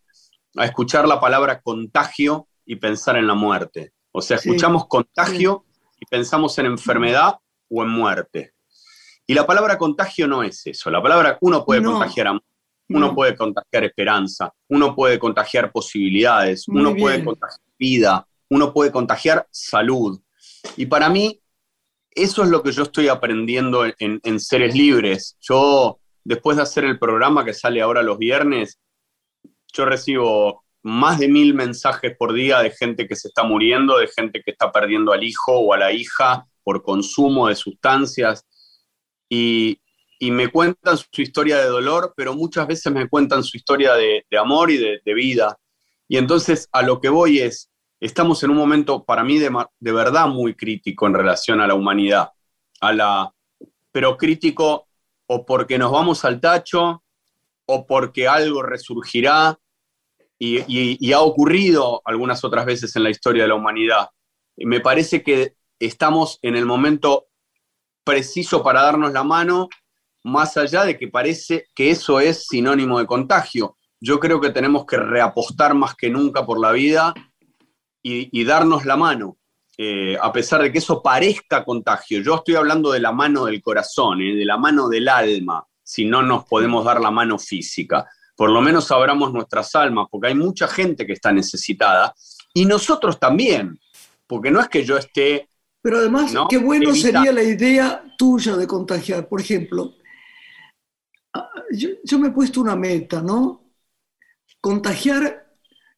[0.57, 3.93] a escuchar la palabra contagio y pensar en la muerte.
[4.13, 5.65] O sea, escuchamos contagio
[5.99, 7.37] y pensamos en enfermedad
[7.71, 8.54] o en muerte.
[9.27, 10.91] Y la palabra contagio no es eso.
[10.91, 12.43] La palabra uno puede contagiar amor,
[12.89, 19.47] uno puede contagiar esperanza, uno puede contagiar posibilidades, uno puede contagiar vida, uno puede contagiar
[19.51, 20.21] salud.
[20.77, 21.41] Y para mí,
[22.11, 25.37] eso es lo que yo estoy aprendiendo en, Seres Libres.
[25.41, 28.79] Yo, después de hacer el programa que sale ahora los viernes,
[29.73, 34.07] yo recibo más de mil mensajes por día de gente que se está muriendo, de
[34.07, 38.47] gente que está perdiendo al hijo o a la hija por consumo de sustancias.
[39.35, 39.81] Y,
[40.31, 44.71] me cuentan su historia de dolor, pero muchas veces me cuentan su historia de, amor
[44.71, 45.59] y de, vida.
[46.09, 47.71] Y entonces a lo que voy es,
[48.01, 52.31] estamos en un momento para mí de, verdad muy crítico en relación a la humanidad,
[52.81, 53.35] a la,
[53.93, 54.89] pero crítico
[55.27, 57.03] o porque nos vamos al tacho
[57.67, 59.59] o porque algo resurgirá
[60.39, 64.09] y, ha ocurrido algunas otras veces en la historia de la humanidad.
[64.57, 67.27] Me parece que estamos en el momento
[68.05, 69.69] preciso para darnos la mano,
[70.23, 73.77] más allá de que parece que eso es sinónimo de contagio.
[74.01, 77.15] Yo creo que tenemos que reapostar más que nunca por la vida
[78.03, 79.39] y, darnos la mano,
[79.79, 82.21] eh, a pesar de que eso parezca contagio.
[82.21, 86.05] Yo estoy hablando de la mano del corazón, eh, de la mano del alma, si
[86.05, 88.07] no nos podemos dar la mano física.
[88.37, 92.15] Por lo menos abramos nuestras almas, porque hay mucha gente que está necesitada
[92.53, 93.79] y nosotros también,
[94.27, 95.49] porque no es que yo esté...
[95.85, 99.29] Pero además, qué bueno sería la idea tuya de contagiar.
[99.29, 99.93] Por ejemplo,
[101.35, 103.75] ah, yo me he puesto una meta, ¿no?
[104.63, 105.45] Contagiar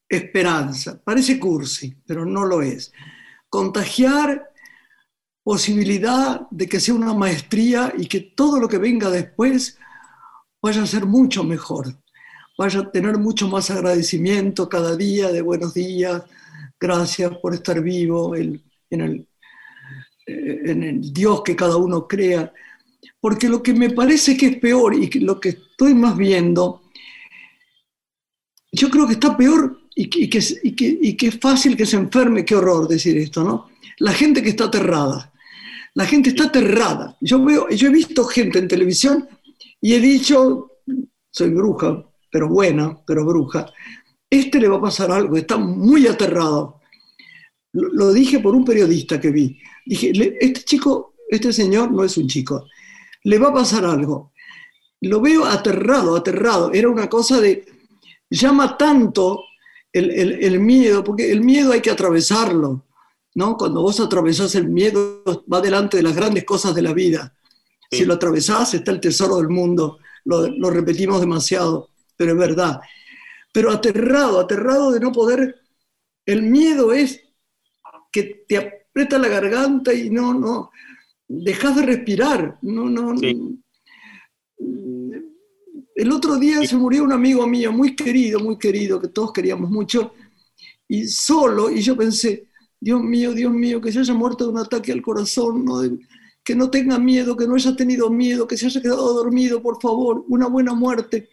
[0.09, 1.01] esperanza.
[1.01, 2.91] Parece cursi, pero no lo es.
[3.47, 4.51] Contagiar
[5.41, 9.77] posibilidad de que sea una maestría y que todo lo que venga después
[10.61, 11.95] vaya a ser mucho mejor,
[12.57, 16.23] vaya a tener mucho más agradecimiento cada día de buenos días,
[16.77, 19.26] gracias por estar vivo en, el,
[20.27, 22.53] en el Dios que cada uno crea.
[23.19, 26.81] Porque lo que me parece que es peor y lo que estoy más viendo,
[28.71, 32.55] yo creo que está peor y que, y, que, es fácil que se enferme, qué
[32.55, 33.69] horror decir esto, ¿no?
[33.97, 35.33] La gente que está aterrada.
[35.95, 37.17] La gente está aterrada.
[37.19, 39.27] Yo, veo, yo he visto gente en televisión
[39.81, 40.73] y he dicho,
[41.31, 43.65] soy bruja, pero buena, pero bruja,
[44.29, 46.76] este le va a pasar algo, está muy aterrado.
[47.77, 49.59] Lo, lo dije por un periodista que vi.
[49.85, 52.67] Dije, este chico, este señor no es un chico,
[53.23, 54.33] le va a pasar algo.
[55.01, 56.71] Lo veo aterrado, aterrado.
[56.73, 57.65] Era una cosa de,
[58.29, 59.43] llama tanto
[59.93, 62.85] el, miedo, porque el miedo hay que atravesarlo,
[63.35, 63.57] ¿no?
[63.57, 67.33] Cuando vos atravesás el miedo, va delante de las grandes cosas de la vida.
[67.89, 69.99] Si lo atravesás, está el tesoro del mundo.
[70.25, 72.81] Lo, lo, repetimos demasiado, pero es verdad.
[73.53, 75.55] Pero aterrado, aterrado de no poder.
[76.25, 77.21] El miedo es
[78.17, 80.71] que te aprieta la garganta y no, no,
[81.27, 82.57] dejas de respirar.
[82.63, 83.13] No, no.
[85.95, 89.69] El otro día se murió un amigo mío, muy querido, muy querido, que todos queríamos
[89.69, 90.13] mucho,
[90.87, 92.47] y solo, y yo pensé,
[92.79, 95.63] Dios mío, Dios mío, que se haya muerto de un ataque al corazón,
[96.43, 99.79] que no tenga miedo, que no haya tenido miedo, que se haya quedado dormido, por
[99.79, 101.29] favor, una buena muerte,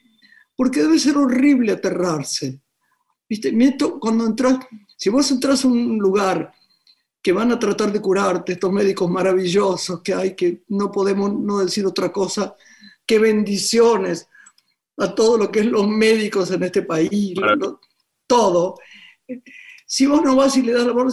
[0.54, 2.60] porque debe ser horrible aterrarse.
[3.26, 3.54] ¿Viste?
[4.00, 4.58] Cuando entras,
[4.98, 6.52] si vos entras a un lugar
[7.24, 11.60] que van a tratar de curarte, estos médicos maravillosos que hay, que no podemos no
[11.60, 12.54] decir otra cosa,
[13.06, 14.28] qué bendiciones
[14.98, 17.34] a todo lo que es los médicos en este país,
[18.26, 18.74] todo.
[19.86, 21.10] Si vos no vas y le das la mano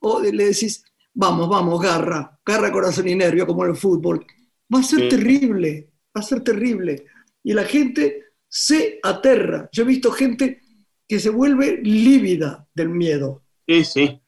[0.00, 4.24] o, le decís, vamos, vamos, garra, garra, corazón y nervio, como en el fútbol,
[4.72, 7.04] va a ser terrible, va a ser terrible.
[7.42, 9.68] Y la gente se aterra.
[9.72, 10.60] Yo he visto gente
[11.08, 13.42] que se vuelve lívida del miedo.
[13.66, 14.21] Sí, sí.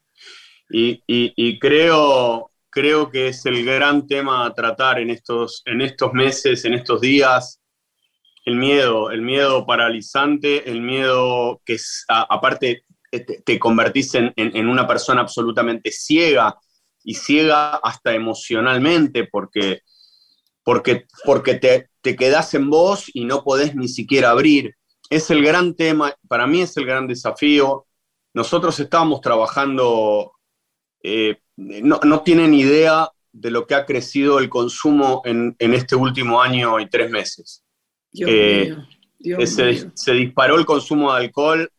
[0.69, 6.13] Y, y, creo, creo que es el gran tema a tratar en estos, en estos
[6.13, 7.61] meses, en estos días,
[8.45, 12.85] el miedo, el miedo paralizante, el miedo que es, aparte
[13.19, 16.55] te, convertís en, una persona absolutamente ciega
[17.03, 19.81] y ciega hasta emocionalmente porque,
[20.63, 24.75] porque, porque te, te quedás en vos y no podés ni siquiera abrir.
[25.09, 27.85] Es el gran tema, para mí es el gran desafío.
[28.33, 30.33] Nosotros estábamos trabajando,
[31.07, 35.95] eh, no, no, tienen idea de lo que ha crecido el consumo en, en este
[35.95, 37.63] último año y tres meses.
[38.25, 38.75] Eh,
[39.45, 41.69] se, disparó el consumo de alcohol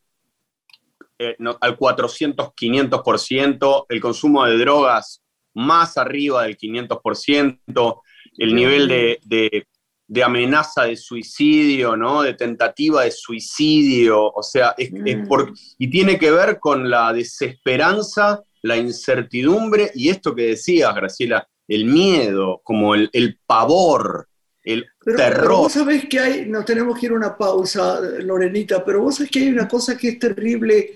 [1.19, 5.21] eh, al 400, 500%, el consumo de drogas
[5.55, 8.01] más arriba del 500%,
[8.37, 12.21] el nivel de, amenaza de suicidio, ¿no?
[12.21, 15.53] de tentativa de suicidio, o sea, mm.
[15.79, 21.85] y tiene que ver con la desesperanza, la incertidumbre y esto que decías, Graciela, el
[21.85, 24.27] miedo, como el, pavor,
[24.63, 25.41] el terror.
[25.41, 29.15] Pero vos sabés que hay, nos tenemos que ir a una pausa, Lorenita, pero vos
[29.15, 30.93] sabés que hay una cosa que es terrible,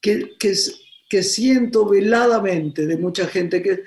[0.00, 0.54] que, que,
[1.08, 3.84] que siento veladamente de mucha gente, que,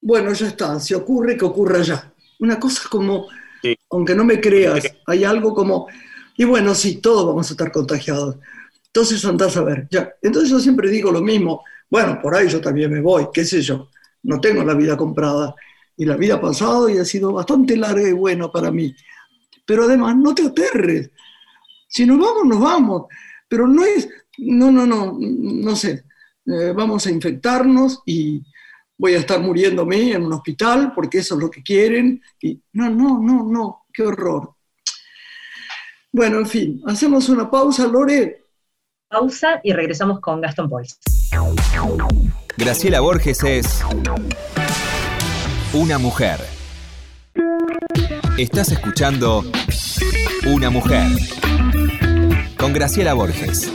[0.00, 2.12] bueno, ya está, si ocurre, que ocurra ya.
[2.40, 3.28] Una cosa como,
[3.90, 5.88] aunque no me creas, hay algo como,
[6.36, 8.36] y bueno, sí, todos vamos a estar contagiados.
[8.92, 10.10] Entonces andás a ver, ya.
[10.22, 13.62] Entonces yo siempre digo lo mismo, bueno, por ahí yo también me voy, qué sé
[13.62, 13.90] yo,
[14.22, 15.54] no tengo la vida comprada.
[15.96, 18.94] Y la vida ha pasado y ha sido bastante larga y buena para mí.
[19.66, 21.10] Pero además, no te aterres.
[21.88, 23.02] Si nos vamos, nos vamos.
[23.48, 26.04] Pero no es, no, no, no, no sé.
[26.46, 28.42] Eh, vamos a infectarnos y
[28.96, 32.22] voy a estar muriéndome en un hospital porque eso es lo que quieren.
[32.40, 34.54] Y no, no, no, no, qué horror.
[36.12, 38.37] Bueno, en fin, hacemos una pausa, Lore.
[39.08, 40.98] Pausa y regresamos con Gastón Pols.
[42.58, 43.82] Graciela Borges es
[45.72, 46.38] una mujer.
[48.36, 49.44] Estás escuchando
[50.46, 51.08] Una mujer
[52.58, 53.72] con Graciela Borges.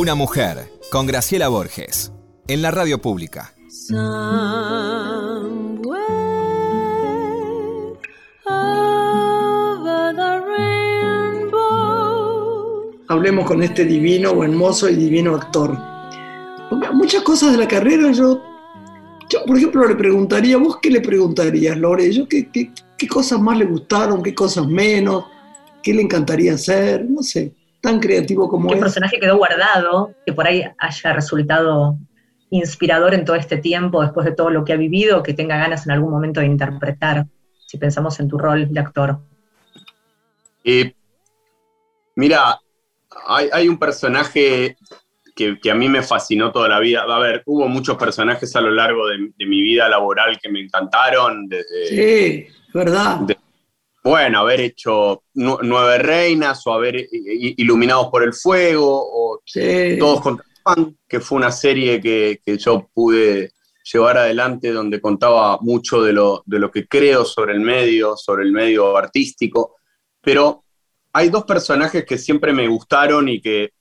[0.00, 2.12] Una mujer con Graciela Borges
[2.46, 3.52] en la radio pública.
[13.08, 15.76] Hablemos con este divino, buen mozo y divino actor.
[16.92, 18.40] muchas cosas de la carrera yo,
[19.28, 22.12] yo, por ejemplo, le preguntaría, ¿vos qué le preguntarías, Lore?
[22.12, 25.24] Yo, ¿qué, qué, qué cosas más le gustaron, qué cosas menos?
[25.82, 27.04] ¿Qué le encantaría hacer?
[27.04, 31.96] No sé tan creativo como ¿Qué personaje quedó guardado, que por ahí haya resultado
[32.50, 35.86] inspirador en todo este tiempo, después de todo lo que ha vivido, que tenga ganas
[35.86, 37.26] en algún momento de interpretar,
[37.66, 39.18] si pensamos en tu rol de actor?
[42.14, 42.60] mira,
[43.26, 44.76] hay, un personaje
[45.34, 47.04] que, a mí me fascinó toda la vida.
[47.08, 51.48] A ver, hubo muchos personajes a lo largo de, mi vida laboral que me encantaron.
[51.48, 53.20] Desde, sí, verdad.
[54.04, 59.42] Bueno, haber hecho Nueve Reinas o haber Iluminados por el Fuego o
[59.98, 60.48] Todos contra
[61.06, 63.52] que fue una serie que, yo pude
[63.90, 68.44] llevar adelante donde contaba mucho de lo, de lo que creo sobre el medio, sobre
[68.44, 69.76] el medio artístico,
[70.20, 70.64] pero
[71.12, 73.72] hay dos personajes que siempre me gustaron y que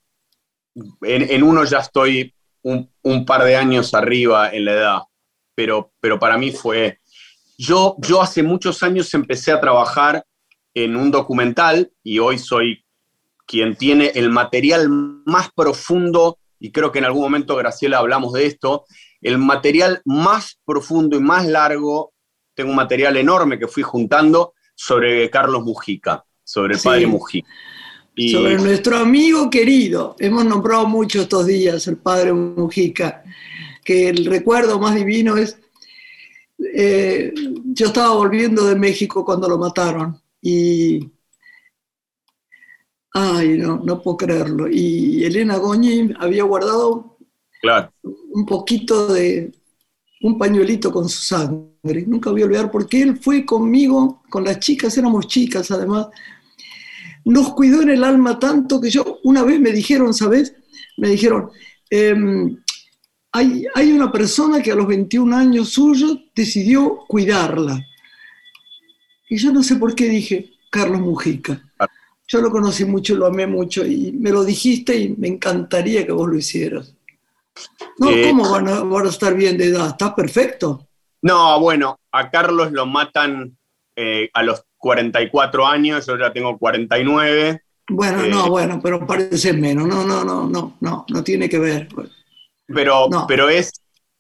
[1.02, 5.00] en, uno ya estoy un, par de años arriba en la edad,
[5.56, 7.00] pero, pero para mí fue...
[7.58, 10.24] Yo, yo hace muchos años empecé a trabajar
[10.74, 12.84] en un documental y hoy soy
[13.48, 14.90] quien tiene el material
[15.26, 18.86] más profundo y creo que en algún momento, Graciela, hablamos de esto,
[19.22, 22.14] el material más profundo y más largo,
[22.54, 27.48] tengo un material enorme que fui juntando sobre Carlos Mujica, sobre el padre Mujica.
[28.16, 28.32] Y...
[28.32, 33.24] Sobre nuestro amigo querido, hemos nombrado mucho estos días el padre Mujica,
[33.84, 35.60] que el recuerdo más divino es,
[36.80, 37.34] eh,
[37.66, 41.12] yo estaba volviendo de México cuando lo mataron y
[43.20, 44.68] Ay, no, no puedo creerlo.
[44.70, 47.18] Y Elena Goñi había guardado
[48.32, 49.52] un poquito de
[50.22, 52.06] un pañuelito con su sangre.
[52.06, 56.10] Nunca voy a olvidar porque él fue conmigo, con las chicas, éramos chicas además.
[57.26, 60.54] Nos cuidó en el alma tanto que yo, una vez me dijeron, ¿sabes?
[60.98, 61.50] Me dijeron,
[61.90, 62.62] em,
[63.32, 67.86] hay, hay una persona que a los 21 años suyos decidió cuidarla.
[69.30, 71.62] Y yo no sé por qué dije, Carlos Mujica.
[72.28, 76.12] Yo lo conocí mucho, lo amé mucho y me lo dijiste y me encantaría que
[76.12, 76.94] vos lo hicieras.
[77.98, 79.88] No, eh, ¿cómo van a, estar bien de edad?
[79.88, 80.88] Está perfecto.
[81.22, 83.58] No, bueno, a Carlos lo matan
[83.96, 87.62] eh, a los 44 años, yo ya tengo 49.
[87.90, 89.88] Bueno, no, eh, bueno, pero parece menos.
[89.88, 91.88] No, no, no, no, no, no tiene que ver.
[92.68, 93.72] Pero, pero es,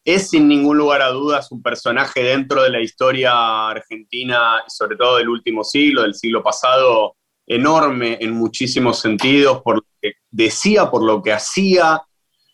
[0.05, 5.17] es sin ningún lugar a dudas un personaje dentro de la historia argentina, sobre todo
[5.17, 11.03] del último siglo, del siglo pasado, enorme en muchísimos sentidos, por lo que decía, por
[11.03, 12.01] lo que hacía,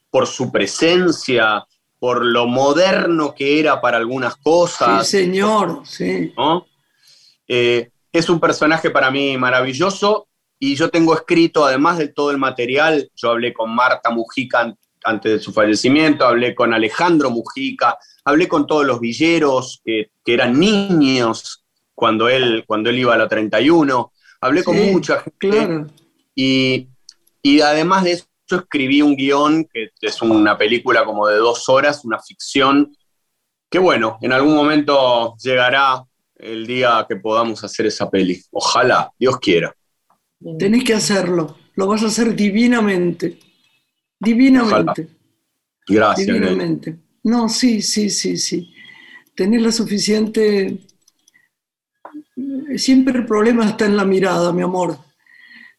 [0.10, 1.66] por su presencia,
[2.00, 5.08] por lo moderno que era para algunas cosas.
[5.08, 6.34] Sí, señor, sí.
[7.48, 10.28] Eh, es un personaje para mí maravilloso
[10.60, 15.32] y yo tengo escrito, además de todo el material, yo hablé con Marta Mujica antes
[15.32, 21.64] de su fallecimiento, hablé con Alejandro Mujica, hablé con todos los villeros que, eran niños
[21.94, 25.86] cuando él, cuando él iba a la 31, hablé con mucha gente.
[26.36, 26.88] Y,
[27.62, 32.20] además de eso, escribí un guion que es una película como de dos horas, una
[32.20, 32.96] ficción,
[33.70, 36.04] que bueno, en algún momento llegará
[36.36, 38.40] el día que podamos hacer esa peli.
[38.52, 39.76] Ojalá, Dios quiera.
[40.60, 43.40] Tenés que hacerlo, lo vas a hacer divinamente.
[44.24, 45.08] Divinamente.
[45.88, 46.28] Gracias.
[46.28, 46.98] Divinamente.
[47.24, 48.74] No, sí, sí, sí, sí.
[49.36, 50.80] Tenés la suficiente
[52.78, 54.98] siempre el problema está en la mirada, mi amor.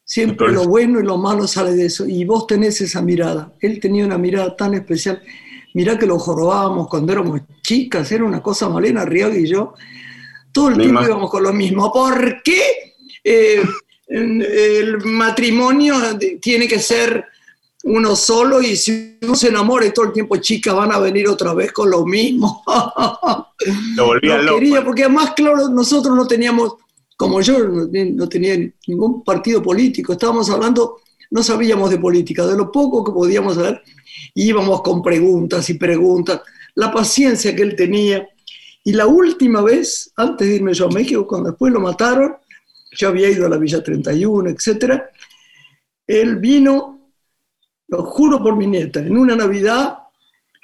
[0.04, 2.06] Siempre lo bueno y lo malo sale de eso.
[2.06, 3.54] Y vos tenés esa mirada.
[3.60, 5.22] Él tenía una mirada tan especial.
[5.72, 9.74] Mirá que lo jorobábamos cuando éramos chicas, era una cosa Malena Riaga y yo.
[10.52, 11.90] Todo el tiempo íbamos con lo mismo.
[11.90, 13.62] ¿Por qué eh,
[14.06, 15.96] el matrimonio
[16.40, 17.24] tiene que ser
[17.84, 21.28] uno solo y si uno se enamora y todo el tiempo chicas van a venir
[21.28, 22.62] otra vez con lo mismo.
[23.94, 26.74] Lo volvía no quería, porque además, claro, nosotros no teníamos,
[27.16, 28.56] como yo, no tenía
[28.86, 33.82] ningún partido político, estábamos hablando, no sabíamos de política, de lo poco que podíamos saber,
[34.34, 36.40] íbamos con preguntas y preguntas,
[36.74, 38.26] la paciencia que él tenía.
[38.82, 42.34] Y la última vez, antes de irme yo a México, cuando después lo mataron,
[42.92, 45.10] yo había ido a la Villa 31, etcétera,
[46.06, 46.93] él vino
[47.94, 49.98] lo juro por mi nieta, en una Navidad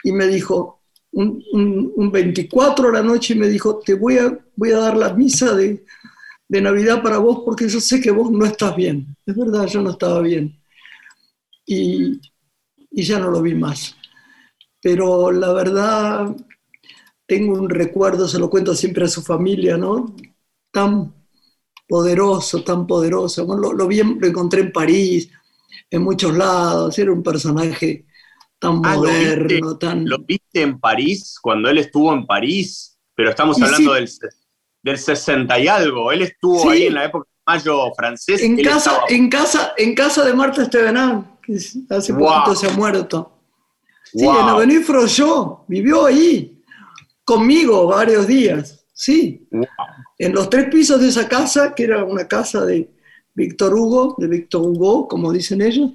[0.02, 0.80] y me dijo,
[1.12, 5.14] un, 24 de la noche y me dijo, te voy a, voy a dar la
[5.14, 5.84] misa de,
[6.48, 9.16] Navidad para vos porque yo sé que vos no estás bien.
[9.24, 10.60] Es verdad, yo no estaba bien.
[11.64, 12.20] Y,
[12.90, 13.94] y ya no lo vi más.
[14.82, 16.34] Pero la verdad,
[17.24, 20.16] tengo un recuerdo, se lo cuento siempre a su familia, ¿no?
[20.72, 21.14] Tan
[21.86, 23.46] poderoso, tan poderoso.
[23.46, 25.30] lo, vi, lo encontré en París,
[25.88, 28.06] en muchos lados, era un personaje
[28.58, 30.08] tan ah, moderno, tan...
[30.08, 32.98] ¿Lo viste en París, cuando él estuvo en París?
[33.14, 34.08] Pero estamos hablando del,
[34.82, 38.42] del 60 y algo, él estuvo ahí en la época de mayo francés.
[38.42, 43.36] En casa, en, casa, en casa de Marta Estevenán, que hace poquito se ha muerto.
[44.12, 46.60] Sí, en Avenue Froyot, vivió ahí
[47.24, 49.48] conmigo varios días, sí.
[50.18, 52.90] En los tres pisos de esa casa, que era una casa de
[53.40, 55.92] Víctor Hugo, de Víctor Hugo, como dicen ellos,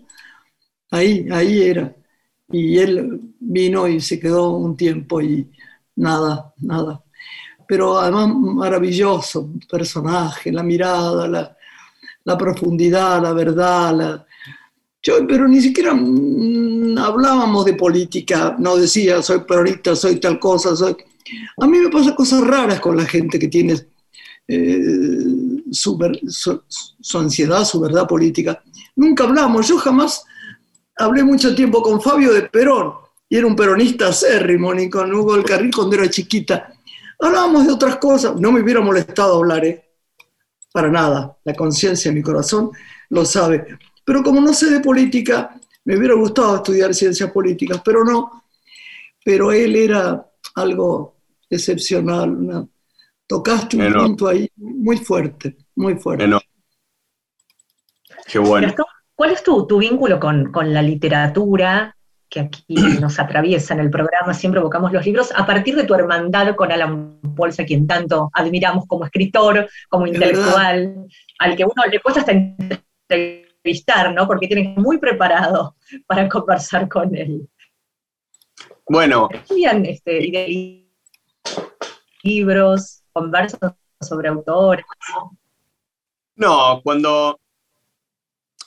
[0.90, 1.96] ahí, ahí era.
[2.50, 5.48] Y él vino y se quedó un tiempo y
[5.96, 7.04] nada, nada.
[7.68, 11.56] Pero además maravilloso personaje, la mirada,
[12.24, 14.26] la, profundidad, la verdad,
[15.04, 20.76] Yo, pero ni siquiera mm, hablábamos de política, no decía soy peronista, soy tal cosa,
[20.76, 20.96] soy...
[21.62, 23.74] A mí me pasa cosas raras con la gente que tiene
[24.48, 24.80] eh,
[25.72, 26.00] su,
[27.20, 28.62] ansiedad, su verdad política.
[28.96, 30.24] Nunca hablamos, yo jamás
[30.98, 32.94] hablé mucho tiempo con Fabio de Perón,
[33.28, 36.72] y era un peronista acérrimo, ni con Hugo del Carril cuando era chiquita.
[37.20, 39.86] Hablábamos de otras cosas, no me hubiera molestado hablar, ¿eh?
[40.76, 42.70] para nada, la conciencia de mi corazón
[43.10, 43.78] lo sabe.
[44.04, 48.44] Pero como no sé de política, me hubiera gustado estudiar ciencias políticas, pero no.
[49.24, 51.16] Pero él era algo
[51.50, 52.68] excepcional.
[53.28, 56.30] Tocaste un punto ahí muy fuerte, muy fuerte.
[58.28, 58.74] Qué bueno.
[59.16, 61.96] ¿Cuál es tu, vínculo con, la literatura
[62.30, 62.66] que aquí
[63.00, 64.34] nos atraviesa en el programa?
[64.34, 68.30] Siempre evocamos los libros a partir de tu hermandad con Alan Pauls, a quien tanto
[68.34, 71.06] admiramos como escritor, como intelectual,
[71.40, 74.28] al que uno le cuesta hasta entrevistar, ¿no?
[74.28, 77.48] Porque tiene muy preparado para conversar con él.
[78.88, 79.30] Bueno.
[79.50, 80.86] Este,
[82.24, 84.86] libros, conversas sobre autores.
[86.36, 87.40] No, cuando,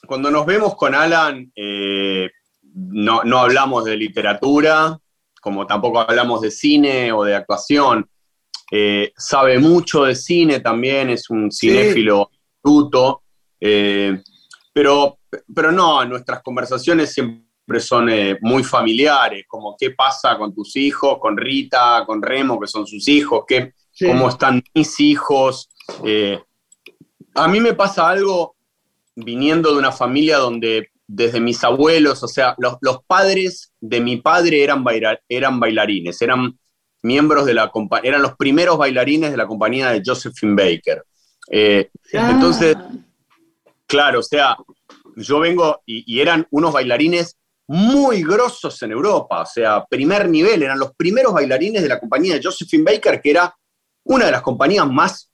[0.07, 2.31] cuando nos vemos con Alan, eh,
[2.63, 4.99] no, hablamos de literatura,
[5.41, 8.09] como tampoco hablamos de cine o de actuación.
[8.71, 12.31] Eh, sabe mucho de cine también, es un cinéfilo
[12.63, 13.23] tuto,
[13.61, 14.23] eh,
[14.73, 15.19] pero,
[15.55, 21.19] pero no, nuestras conversaciones siempre son eh, muy familiares, como qué pasa con tus hijos,
[21.19, 23.75] con Rita, con Remo, que son sus hijos, qué,
[24.07, 25.69] cómo están mis hijos.
[26.05, 26.39] Eh,
[27.35, 28.57] a mí me pasa algo
[29.15, 34.63] viniendo de una familia donde desde mis abuelos, o sea, los, padres de mi padre
[34.63, 34.85] eran,
[35.29, 36.59] eran bailarines, eran
[37.03, 37.73] miembros de la
[38.03, 41.05] eran los primeros bailarines de la compañía de Josephine Baker.
[41.51, 42.31] Eh, ah.
[42.33, 42.77] Entonces,
[43.87, 44.57] claro, o sea,
[45.17, 47.37] yo vengo y, eran unos bailarines
[47.67, 52.35] muy grosos en Europa, o sea, primer nivel, eran los primeros bailarines de la compañía
[52.35, 53.55] de Josephine Baker, que era
[54.09, 55.31] una de las compañías más,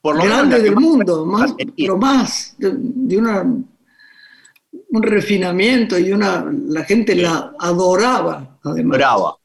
[0.00, 7.14] por lo del mundo, más, pero más, de, una, un refinamiento y una, la gente
[7.14, 9.36] la adoraba, Adoraba.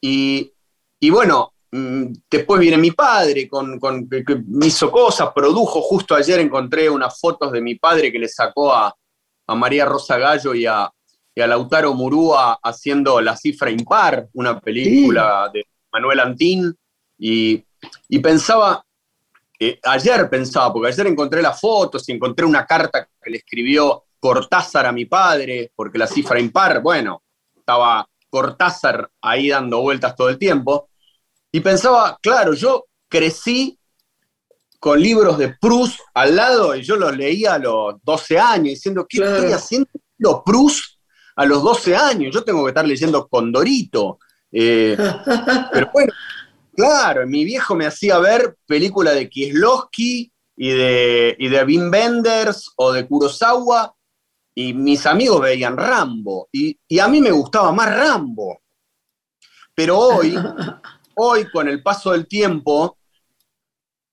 [0.00, 0.52] Y,
[1.10, 6.40] bueno, mm, después viene mi padre, con, con, que me hizo cosas, produjo, justo ayer
[6.40, 8.94] encontré unas fotos de mi padre que le sacó a,
[9.46, 10.90] a María Rosa Gallo y a,
[11.34, 16.74] y a Lautaro Murúa haciendo La Cifra Impar, una película de Manuel Antín,
[17.18, 17.64] y,
[18.20, 18.84] pensaba,
[19.58, 24.04] eh, ayer pensaba, porque ayer encontré las fotos y encontré una carta que le escribió
[24.18, 27.22] Cortázar a mi padre, porque La Cifra Impar, bueno,
[27.54, 30.88] estaba Cortázar ahí dando vueltas todo el tiempo,
[31.52, 33.78] y pensaba, claro, yo crecí
[34.78, 39.06] con libros de Proust al lado y yo los leía a los 12 años, diciendo,
[39.08, 39.88] ¿qué estoy haciendo?
[40.44, 40.96] Proust
[41.34, 44.18] a los 12 años, yo tengo que estar leyendo Condorito.
[44.50, 44.96] Eh,
[45.72, 46.12] pero bueno,
[46.76, 52.72] claro, mi viejo me hacía ver películas de Kieslowski y de, y de Wim Wenders
[52.76, 53.94] o de Kurosawa,
[54.54, 58.60] y mis amigos veían Rambo, y, y a mí me gustaba más Rambo.
[59.74, 60.34] Pero hoy,
[61.16, 62.96] hoy con el paso del tiempo,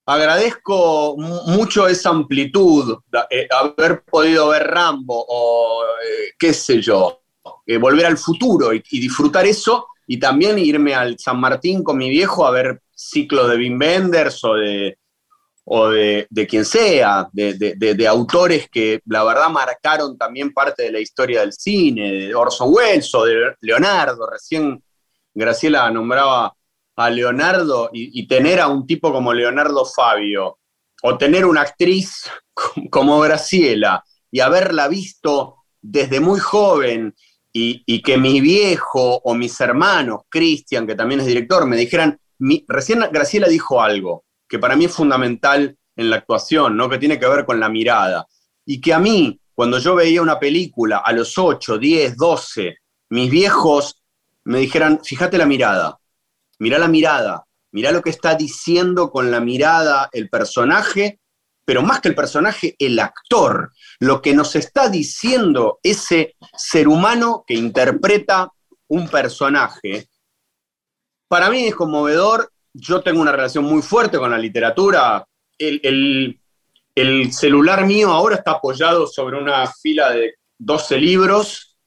[0.06, 2.98] agradezco mucho esa amplitud,
[3.30, 7.22] eh, haber podido ver Rambo o eh, qué sé yo,
[7.66, 12.10] eh, volver al futuro y, disfrutar eso y también irme al San Martín con mi
[12.10, 14.98] viejo a ver ciclos de Wim Wenders o de,
[15.66, 21.42] o de, quien sea, de, autores que la verdad marcaron también parte de la historia
[21.42, 24.84] del cine, de Orson Welles o de Leonardo, recién
[25.34, 26.54] Graciela nombraba
[26.96, 30.60] a Leonardo y, tener a un tipo como Leonardo Fabio,
[31.02, 32.30] o tener una actriz
[32.92, 37.14] como Graciela y haberla visto desde muy joven
[37.56, 42.20] y, que mi viejo o mis hermanos, Cristian, que también es director, me dijeran,
[42.68, 46.90] recién Graciela dijo algo que para mí es fundamental en la actuación, ¿no?
[46.90, 48.28] que tiene que ver con la mirada,
[48.66, 52.78] y que a mí, cuando yo veía una película a los 8, 10, 12,
[53.10, 54.04] mis viejos
[54.46, 56.00] me dijeran, fíjate la mirada,
[56.60, 61.20] mira la mirada, mira lo que está diciendo con la mirada el personaje,
[61.66, 63.72] pero más que el personaje, el actor,
[64.04, 68.52] lo que nos está diciendo ese ser humano que interpreta
[68.90, 70.10] un personaje.
[71.30, 75.26] Para mí es conmovedor, yo tengo una relación muy fuerte con la literatura,
[75.58, 76.38] el,
[76.94, 81.78] el celular mío ahora está apoyado sobre una fila de 12 libros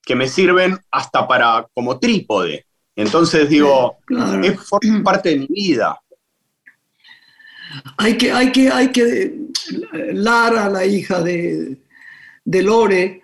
[0.00, 2.66] que me sirven hasta para como trípode.
[2.94, 3.96] Entonces digo,
[4.44, 4.60] es
[5.02, 6.00] parte de mi vida.
[7.96, 9.34] Hay que, hay que, hay que,
[10.12, 11.78] Lara, la hija de,
[12.44, 13.22] de Lore,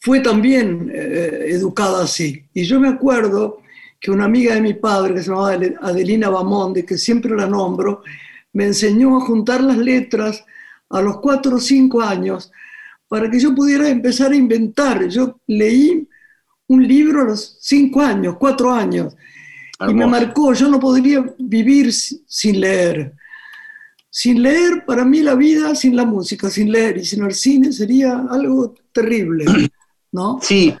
[0.00, 2.44] fue también eh, educada así.
[2.52, 3.62] Y yo me acuerdo
[3.98, 8.02] que una amiga de mi padre, que se llamaba Adelina Bamonde, que siempre la nombro,
[8.52, 10.44] me enseñó a juntar las letras
[10.90, 12.52] a los cuatro o cinco años
[13.08, 15.08] para que yo pudiera empezar a inventar.
[15.08, 16.06] Yo leí
[16.66, 19.16] un libro a los cinco años, cuatro años,
[19.88, 23.14] y me marcó, yo no podría vivir sin leer.
[24.16, 27.72] Sin leer, para mí la vida sin la música, sin leer y sin el cine
[27.72, 29.44] sería algo terrible,
[30.12, 30.38] ¿no?
[30.40, 30.72] Sí,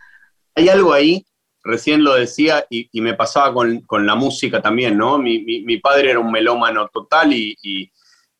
[0.54, 1.26] hay algo ahí,
[1.64, 5.18] recién lo decía y, me pasaba con, la música también, ¿no?
[5.18, 7.56] Mi, padre era un melómano total y,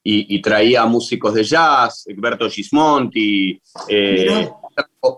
[0.05, 4.49] y, traía músicos de jazz, Egberto Gismonti, eh,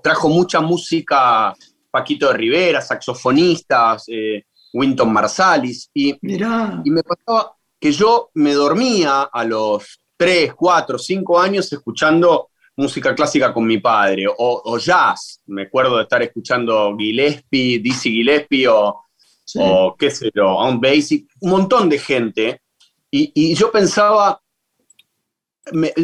[0.02, 1.54] trajo, mucha música
[1.90, 9.22] Paquito de Rivera, saxofonistas, eh, Winton Marsalis, y, y me pasaba que yo me dormía
[9.22, 15.62] a los 3, 4, 5 años escuchando música clásica con mi padre, o, jazz, me
[15.62, 19.02] acuerdo de estar escuchando Gillespie, Dizzy Gillespie, o,
[19.58, 22.60] o qué sé yo, un Basic, un montón de gente,
[23.10, 24.42] y, y yo pensaba,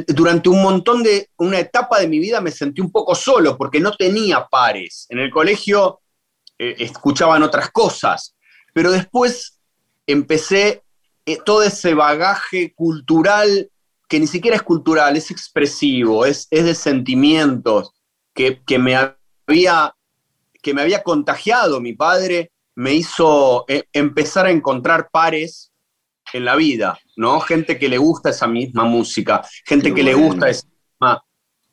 [0.08, 3.80] durante un montón de, una etapa de mi vida me sentí un poco solo porque
[3.80, 5.06] no tenía pares.
[5.08, 6.00] En el colegio
[6.58, 8.34] eh, escuchaban otras cosas,
[8.72, 9.60] pero después
[10.06, 10.82] empecé
[11.26, 13.70] eh, todo ese bagaje cultural,
[14.08, 17.92] que ni siquiera es cultural, es expresivo, es, es de sentimientos,
[18.34, 18.96] que, me
[19.46, 19.94] había,
[20.62, 21.80] que me había contagiado.
[21.80, 25.72] Mi padre, me hizo eh, empezar a encontrar pares
[26.32, 27.40] en la vida, ¿no?
[27.40, 30.66] Gente que le gusta esa misma música, gente que le gusta esa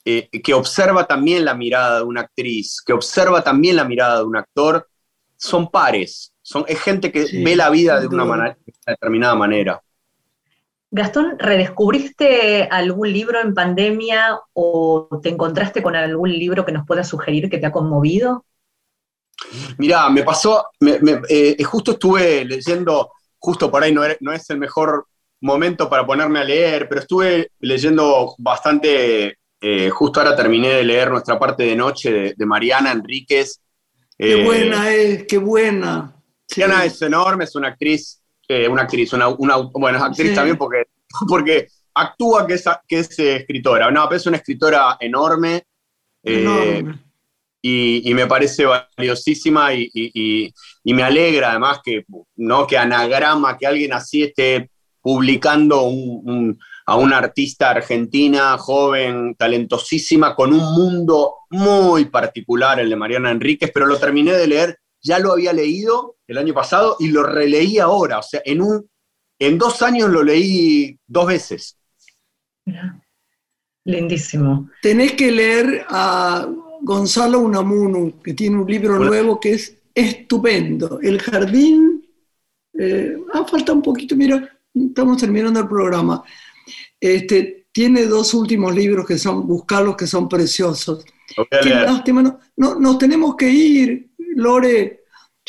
[0.05, 4.23] eh, que observa también la mirada de una actriz, que observa también la mirada de
[4.23, 4.89] un actor,
[5.37, 9.81] son pares, son, es gente que ve la vida de una, manera, determinada manera.
[10.89, 17.03] Gastón, ¿redescubriste algún libro en pandemia o te encontraste con algún libro que nos pueda
[17.03, 18.45] sugerir que te ha conmovido?
[19.77, 20.65] Mirá, me pasó,
[21.29, 25.05] eh, justo estuve leyendo justo por ahí no, es el mejor
[25.41, 31.11] momento para ponerme a leer, pero estuve leyendo bastante, eh, justo ahora terminé de leer
[31.11, 33.61] nuestra parte de noche de, Mariana Enríquez.
[34.17, 36.18] Qué eh, buena es, qué buena.
[36.51, 40.83] Mariana es enorme, es una actriz, eh, una actriz, una, bueno, es actriz también porque,
[41.27, 43.91] porque actúa que es, que es escritora.
[43.91, 45.63] No, pero es una escritora enorme.
[46.23, 47.09] enorme
[47.61, 50.53] y, me parece valiosísima y,
[50.85, 52.05] me alegra además que,
[52.37, 52.65] ¿no?
[52.65, 54.69] que Anagrama, que alguien así esté
[55.01, 55.89] publicando
[56.85, 63.71] a una artista argentina, joven, talentosísima, con un mundo muy particular, el de Mariana Enríquez,
[63.73, 67.79] pero lo terminé de leer, ya lo había leído el año pasado y lo releí
[67.79, 68.87] ahora, o sea, en, un,
[69.39, 71.75] en dos años lo leí dos veces.
[73.83, 74.69] Lindísimo.
[74.79, 76.47] Tenés que leer a
[76.81, 80.99] Gonzalo Unamuno, que tiene un libro nuevo que es estupendo.
[81.01, 82.07] El jardín,
[82.77, 86.23] eh, ah, falta un poquito, mira, estamos terminando el programa.
[86.99, 91.03] Este, tiene dos últimos libros que son, buscarlos, que son preciosos.
[91.49, 94.99] Qué lástima, no, no, nos tenemos que ir, Lore.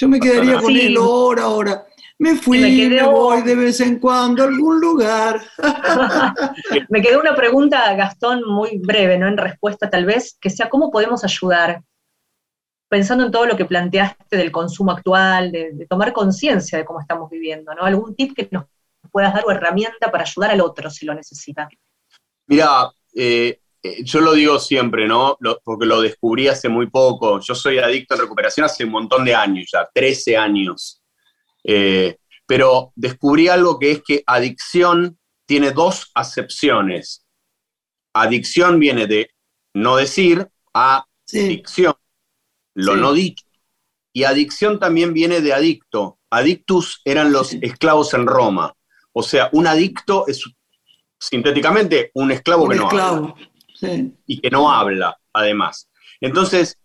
[0.00, 1.86] Yo me quedaría con él hora, ahora.
[2.18, 5.42] Me fui, me, me, voy de vez en cuando a algún lugar.
[6.88, 9.28] me quedó una pregunta, Gastón, muy breve, ¿no?
[9.28, 11.82] En respuesta tal vez, que sea cómo podemos ayudar,
[12.88, 17.28] pensando en todo lo que planteaste del consumo actual, de, tomar conciencia de cómo estamos
[17.28, 17.82] viviendo, ¿no?
[17.82, 18.64] ¿Algún tip que nos
[19.12, 21.68] puedas dar o herramienta para ayudar al otro si lo necesita?
[22.46, 25.38] Mira, eh, eh, yo lo digo siempre, ¿no?
[25.64, 27.40] porque lo descubrí hace muy poco.
[27.40, 31.02] Yo soy adicto a recuperación hace un montón de años ya, 13 años.
[31.64, 32.16] Eh,
[32.46, 37.24] pero descubrí algo que es que adicción tiene dos acepciones.
[38.12, 39.30] Adicción viene de
[39.74, 41.94] no decir a dicción,
[42.74, 43.44] lo no dicho.
[44.12, 46.18] y adicción también viene de adicto.
[46.28, 48.74] Adictus eran los esclavos en Roma.
[49.12, 50.44] O sea, un adicto es
[51.18, 53.34] sintéticamente un esclavo que no habla.
[54.26, 55.88] Y que no habla, además.
[56.20, 56.78] Entonces,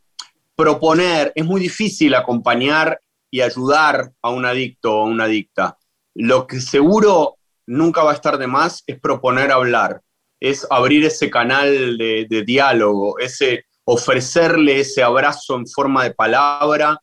[0.56, 5.78] proponer, es muy difícil acompañar y ayudar a un adicto o a una adicta.
[6.14, 7.38] Lo que seguro
[7.68, 10.02] nunca va a estar de más es proponer hablar,
[10.40, 17.00] es abrir ese canal de, de diálogo, ese ofrecerle ese abrazo en forma de palabra,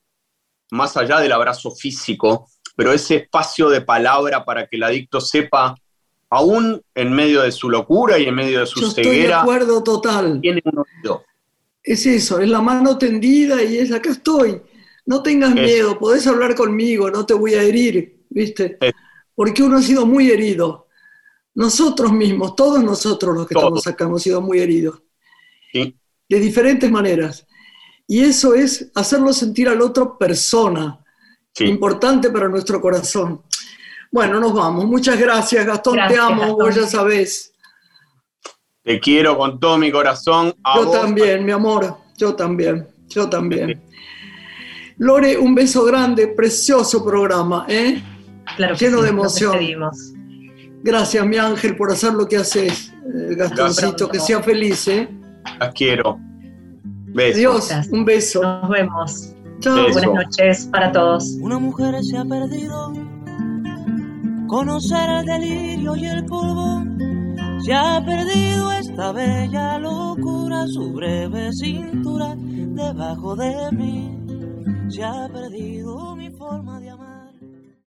[0.72, 5.74] más allá del abrazo físico, pero ese espacio de palabra para que el adicto sepa,
[6.32, 9.34] aún en medio de su locura y en medio de su Yo ceguera, estoy de
[9.34, 10.40] acuerdo total.
[10.40, 11.24] Tiene un oído.
[11.82, 14.60] Es eso, es la mano tendida y es acá estoy.
[15.04, 18.78] No tengas miedo, podés hablar conmigo, no te voy a herir, ¿viste?
[19.34, 20.86] Porque uno ha sido muy herido.
[21.54, 25.02] Nosotros mismos, todos nosotros los que estamos acá hemos sido muy heridos.
[25.72, 25.96] Sí
[26.32, 27.46] de diferentes maneras.
[28.06, 30.98] Y eso es hacerlo sentir al otro persona,
[31.60, 33.42] importante para nuestro corazón.
[34.12, 34.84] Bueno, nos vamos.
[34.84, 35.98] Muchas gracias, Gastón.
[36.06, 37.52] te amo, vos ya sabés.
[38.82, 40.54] Te quiero con todo mi corazón.
[40.76, 41.96] yo también, mi amor.
[42.18, 42.86] Yo también.
[43.08, 43.82] Yo también.
[44.98, 48.02] Lore, un beso grande, precioso programa, ¿eh?
[48.78, 49.58] Lleno de emoción.
[50.82, 54.08] Gracias, mi ángel, por hacer lo que haces, eh, Gastoncito.
[54.08, 55.08] Que sea feliz, ¿eh?
[55.58, 56.18] Las quiero.
[57.16, 58.42] Adiós, un beso.
[58.42, 59.34] Nos vemos.
[59.64, 61.36] Buenas noches para todos.
[61.40, 62.92] Una mujer se ha perdido.
[64.53, 66.84] Conocer el delirio y el polvo.
[67.64, 74.14] Se ha perdido esta bella locura, su breve cintura debajo de mí.
[74.90, 77.01] Se ha perdido mi forma de amar.